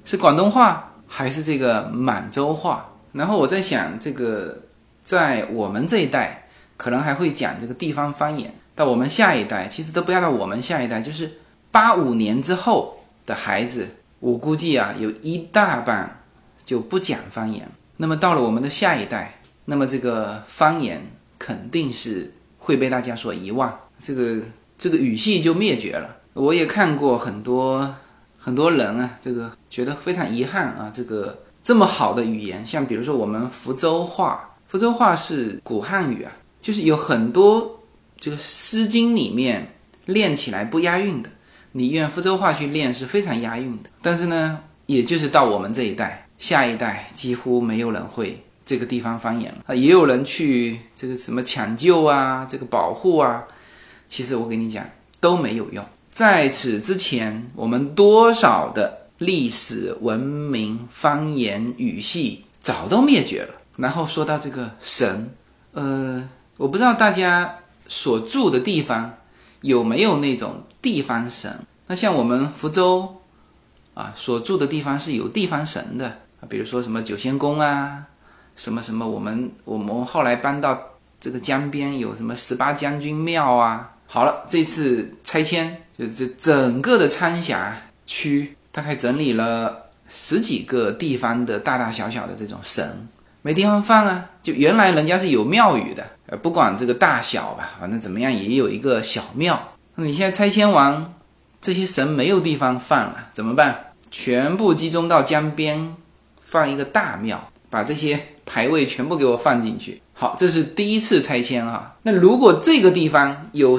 [0.04, 2.86] 是广东话还是这个满洲话？
[3.12, 4.60] 然后我在想，这个
[5.04, 6.39] 在我们这一代
[6.80, 11.30] 可能还会讲这个地方方言，到我们下一代，其实都不要到我们下一代，就是
[11.70, 13.86] 八五年之后的孩子，
[14.18, 16.22] 我估计啊，有一大半
[16.64, 17.68] 就不讲方言。
[17.98, 21.02] 那么到了我们的下一代，那么这个方言
[21.38, 24.38] 肯定是会被大家所遗忘，这个
[24.78, 26.16] 这个语系就灭绝了。
[26.32, 27.94] 我也看过很多。
[28.42, 37.80] 很多人啊，这个觉得非常遗憾啊，这个这么好的语言，像比如说我们福州话，福州话是古汉语啊，就是有很多
[38.18, 39.74] 这个《诗经》里面
[40.06, 41.30] 练起来不押韵的，
[41.72, 43.90] 你用福州话去练是非常押韵的。
[44.02, 53.44] 但是呢，也就是到我们这一代，下一代几乎没有人会这个地方方言了啊，也有人去这个什么抢救啊，这个保护啊，
[54.08, 54.84] 其实我跟你讲
[55.18, 55.84] 都没有用。
[56.10, 63.54] 在此之前，我们多少的历史文明、方言、语系早都灭绝了。
[63.76, 65.32] 然后说到这个神，
[65.72, 66.28] 呃，
[66.60, 67.56] 我不知道大家
[67.88, 69.14] 所住的地方
[69.62, 71.50] 有没有那种地方神。
[71.86, 73.22] 那像我们福州
[73.94, 76.06] 啊，所住的地方是有地方神的
[76.38, 78.04] 啊，比如说什么九仙宫啊，
[78.56, 80.78] 什么什么，我们我们后来搬到
[81.18, 83.92] 这个江边，有什么十八将军庙啊。
[84.06, 85.84] 好了，这次拆迁。
[85.98, 87.74] 就是整个的参辖
[88.06, 93.08] 区，大概整理了十几个地方的大大小小的这种神，
[93.42, 94.30] 没地方放啊。
[94.42, 99.74] 就原来人家是有庙宇的，呃，不管这个大小吧，反正怎么样也有一个小庙。
[99.96, 101.12] 那你现在拆迁完，
[101.60, 103.92] 这些神没有地方放了，怎么办？
[104.10, 105.94] 全部集中到江边，
[106.40, 110.00] 放一个大庙，把这些牌位全部给我放进去。
[110.14, 111.96] 好，这是第一次拆迁哈。
[112.04, 113.78] 那如果这个地方有。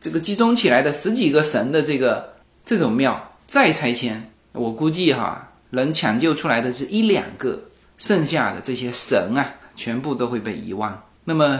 [0.00, 7.60] 这个集中起来的十几个神的这个这种庙再拆迁，我估计哈能抢救出来的是一两个，
[7.96, 11.02] 剩下的这些神啊，全部都会被遗忘。
[11.24, 11.58] 那么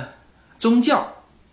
[0.58, 1.06] 宗教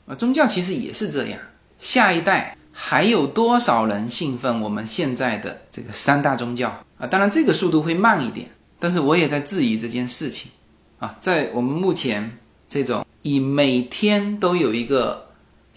[0.08, 1.40] 啊，宗教其实也是这样，
[1.80, 7.08] 下一代还有多少人信奉我们现在的这个三大宗教啊？
[7.08, 8.50] 当然这个速度会慢一点，
[8.80, 10.52] 但是我也在质疑这件事情
[11.00, 12.38] 啊，在我们目前
[12.70, 15.24] 这种以每天都有一个。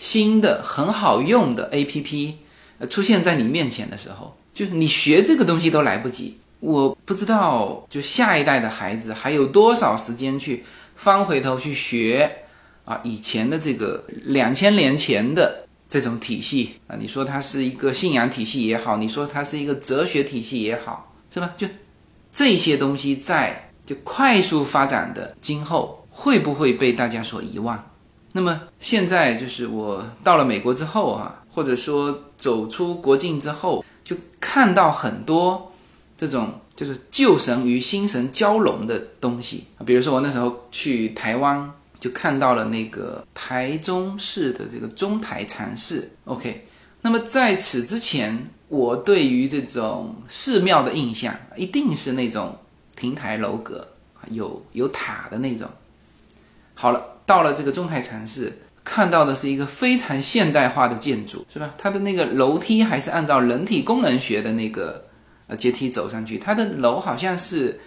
[0.00, 2.36] 新的很好用的 A P P，
[2.88, 6.38] 出现在你面前的时候，就是你学这个东西都来不及。
[6.60, 10.64] 我不知道，就下一代的孩子还有多少时间去
[10.94, 12.30] 翻回头去学
[12.88, 13.00] 啊？
[13.04, 21.52] 以前的这个两千年前的这种体系啊，你说它是一个信仰体系也好，你说它是一个哲学体系也好，是吧？
[21.56, 21.68] 就
[22.32, 27.84] 这些东西在就快速发展的今后，会不会被大家所遗忘？
[28.32, 35.72] 那么现在就是我到了美国之后啊，或者说走出国境之后，就看到很多
[36.18, 39.80] 这种就是旧神与新神交融的东西啊。
[39.84, 46.10] 比如说我那时候去台湾，就看到了那个台中市的这个中台禅寺。
[46.24, 46.66] OK，
[47.00, 52.56] 那么在此之前，我对于这种寺庙的印象，一定是那种
[52.96, 53.86] 亭台楼阁，
[54.30, 55.68] 有有塔的那种。
[56.74, 57.14] 好了。
[57.28, 58.50] 到了这个中台禅寺，
[58.82, 61.74] 看到的是一个非常现代化的建筑，是吧？
[61.76, 65.04] 它的那个楼梯还是按照人体功能学的那个
[65.46, 67.78] 呃阶梯走上去，它的楼好像是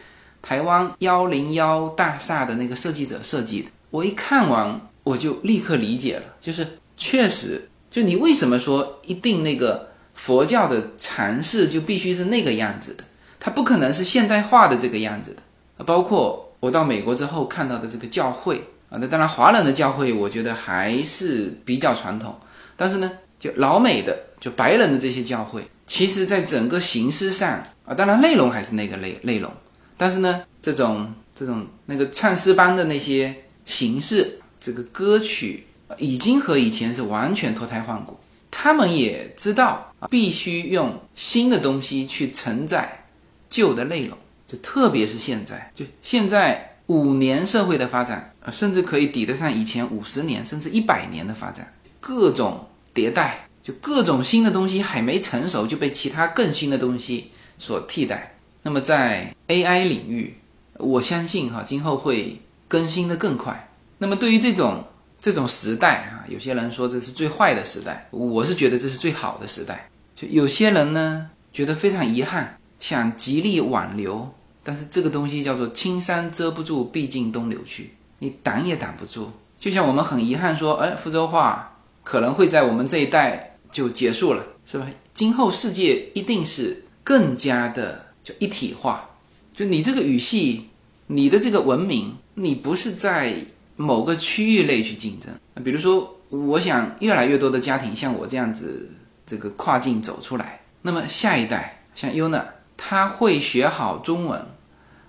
[0.44, 3.72] 台湾幺零幺大厦的那个设计者设计的。
[3.92, 6.68] 我一看完，我就立刻理解了，就是
[6.98, 13.04] 确实，就你为什么说一定那个佛教的禅寺就必须是那个样子的，
[13.40, 15.84] 它不可能是现代化的这个样子的。
[15.86, 18.64] 包括我到美国之后看到的这个教会。
[18.92, 22.36] 啊，那当然，华人的教会我觉得还是比较传统，
[22.76, 29.50] 但是呢，就老美的，就白人的这些教会，其实在整个形式上啊，当然内容还是那个内内容，
[29.96, 33.34] 但是呢，这种这种那个唱诗班的那些
[33.66, 35.66] 形式，这个歌曲
[35.98, 38.18] 已经和以前是完全脱胎换骨。
[38.50, 43.06] 他们也知道啊，必须用新的东西去承载
[43.50, 48.28] 旧的内容，就特别是现在，就现在五年社会的发展。
[48.42, 58.36] 啊，甚至可以抵得上以前五十年甚至一百年的发展，各种迭代，就各种新的东西还没成熟就被其他更新的东西所替代。
[58.64, 60.36] 那么在 AI 领域，
[60.80, 62.42] 我相信哈，今后会
[62.72, 63.68] 更新的更快。
[63.98, 64.86] 那么对于这种
[65.20, 69.90] 这种时代啊，有些人说这是最坏的时代，我是觉得这是最好的时代。
[70.16, 79.30] 就有些人呢觉得非常遗憾，想极力挽留，但是这个东西叫做青山遮不住，毕竟东流去，你挡也挡不住。
[79.60, 84.88] 就像我们很遗憾说，哎，福州话可能会在我们这一代就结束了，是吧？
[85.14, 89.10] 今后世界一定是更加的就一体化，
[89.54, 90.70] 就你这个语系，
[91.08, 93.36] 你的这个文明，你不是在
[93.76, 95.34] 某个区域内去竞争。
[95.64, 98.90] 比如说，我想越来越多的家庭像我这样子，
[99.26, 104.46] 这个跨境走出来，那么下一代像 Yuna，他会学好中文，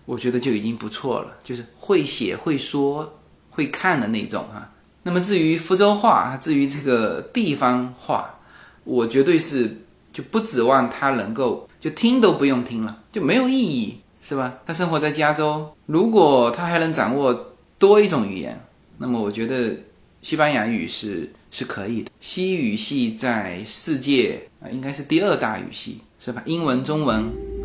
[0.04, 3.18] 我觉得就已经不错了，就是会写会说。
[3.54, 8.38] 会看的那种啊，那么至于福州话，至于这个地方话，
[8.82, 14.54] 我绝对是就不指望他能够就听都不用听了，就没有意义，是吧？
[14.64, 18.58] 他生活在加州，如果他还能掌握多一种语言，
[18.98, 19.76] 那么我觉得
[20.22, 22.10] 西班牙语是是可以的。
[22.20, 26.40] 西语系在世界啊应该是第二大语系，是吧？
[26.46, 27.24] 英文、中文、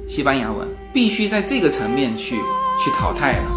[0.10, 2.36] 西班牙文必须在这个层面去
[2.84, 3.57] 去淘汰了。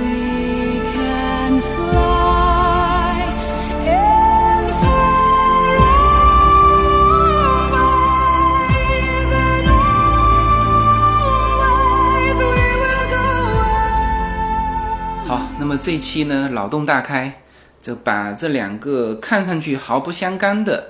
[16.11, 17.41] 期呢，脑洞大开，
[17.81, 20.89] 就把这两个看上去毫不相干的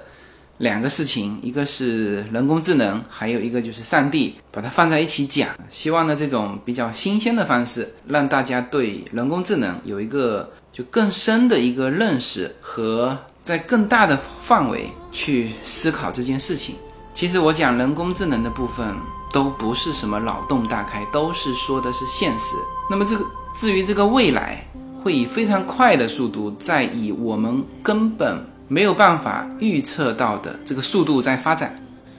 [0.58, 5.48] 两个事情，一个是人工智能，还有一个就是上帝，把它放在一起讲。
[5.70, 13.16] 希望呢，这种比较新鲜的方式，让大家对人工智能有一个就更深的一个认识，和
[13.46, 16.74] 在更大的范围去思考这件事情。
[17.14, 18.96] 其实我讲人工智能的部分，
[19.32, 22.56] 都不是什么脑洞大开，都是说的是现实。
[22.90, 24.66] 那么这个至于这个未来。
[25.04, 31.76] 会以非常快的速度，在以我们根本没有办法预测到的这个速度在发展。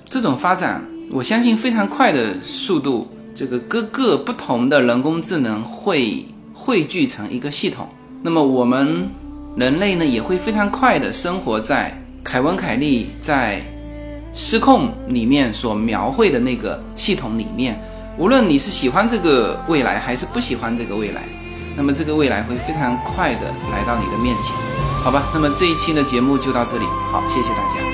[0.09, 7.89] 这种发展，我相信非常快的速度，这个各个不同的人工智能会汇聚成一个系统。
[8.23, 9.09] 那么我们
[9.57, 13.61] 人类呢，也会非常快的生活在凯文·凯利在
[14.35, 17.81] 《失控》里面所描绘的那个系统里面。
[18.19, 21.23] 无论你是喜欢这个未来，还是不喜欢这个未来。
[21.77, 24.55] 那么这个未来会非常快的来到你的面前，
[25.03, 25.25] 好吧？
[25.33, 27.92] 那么这一期的节目就到这里，好，谢谢大家。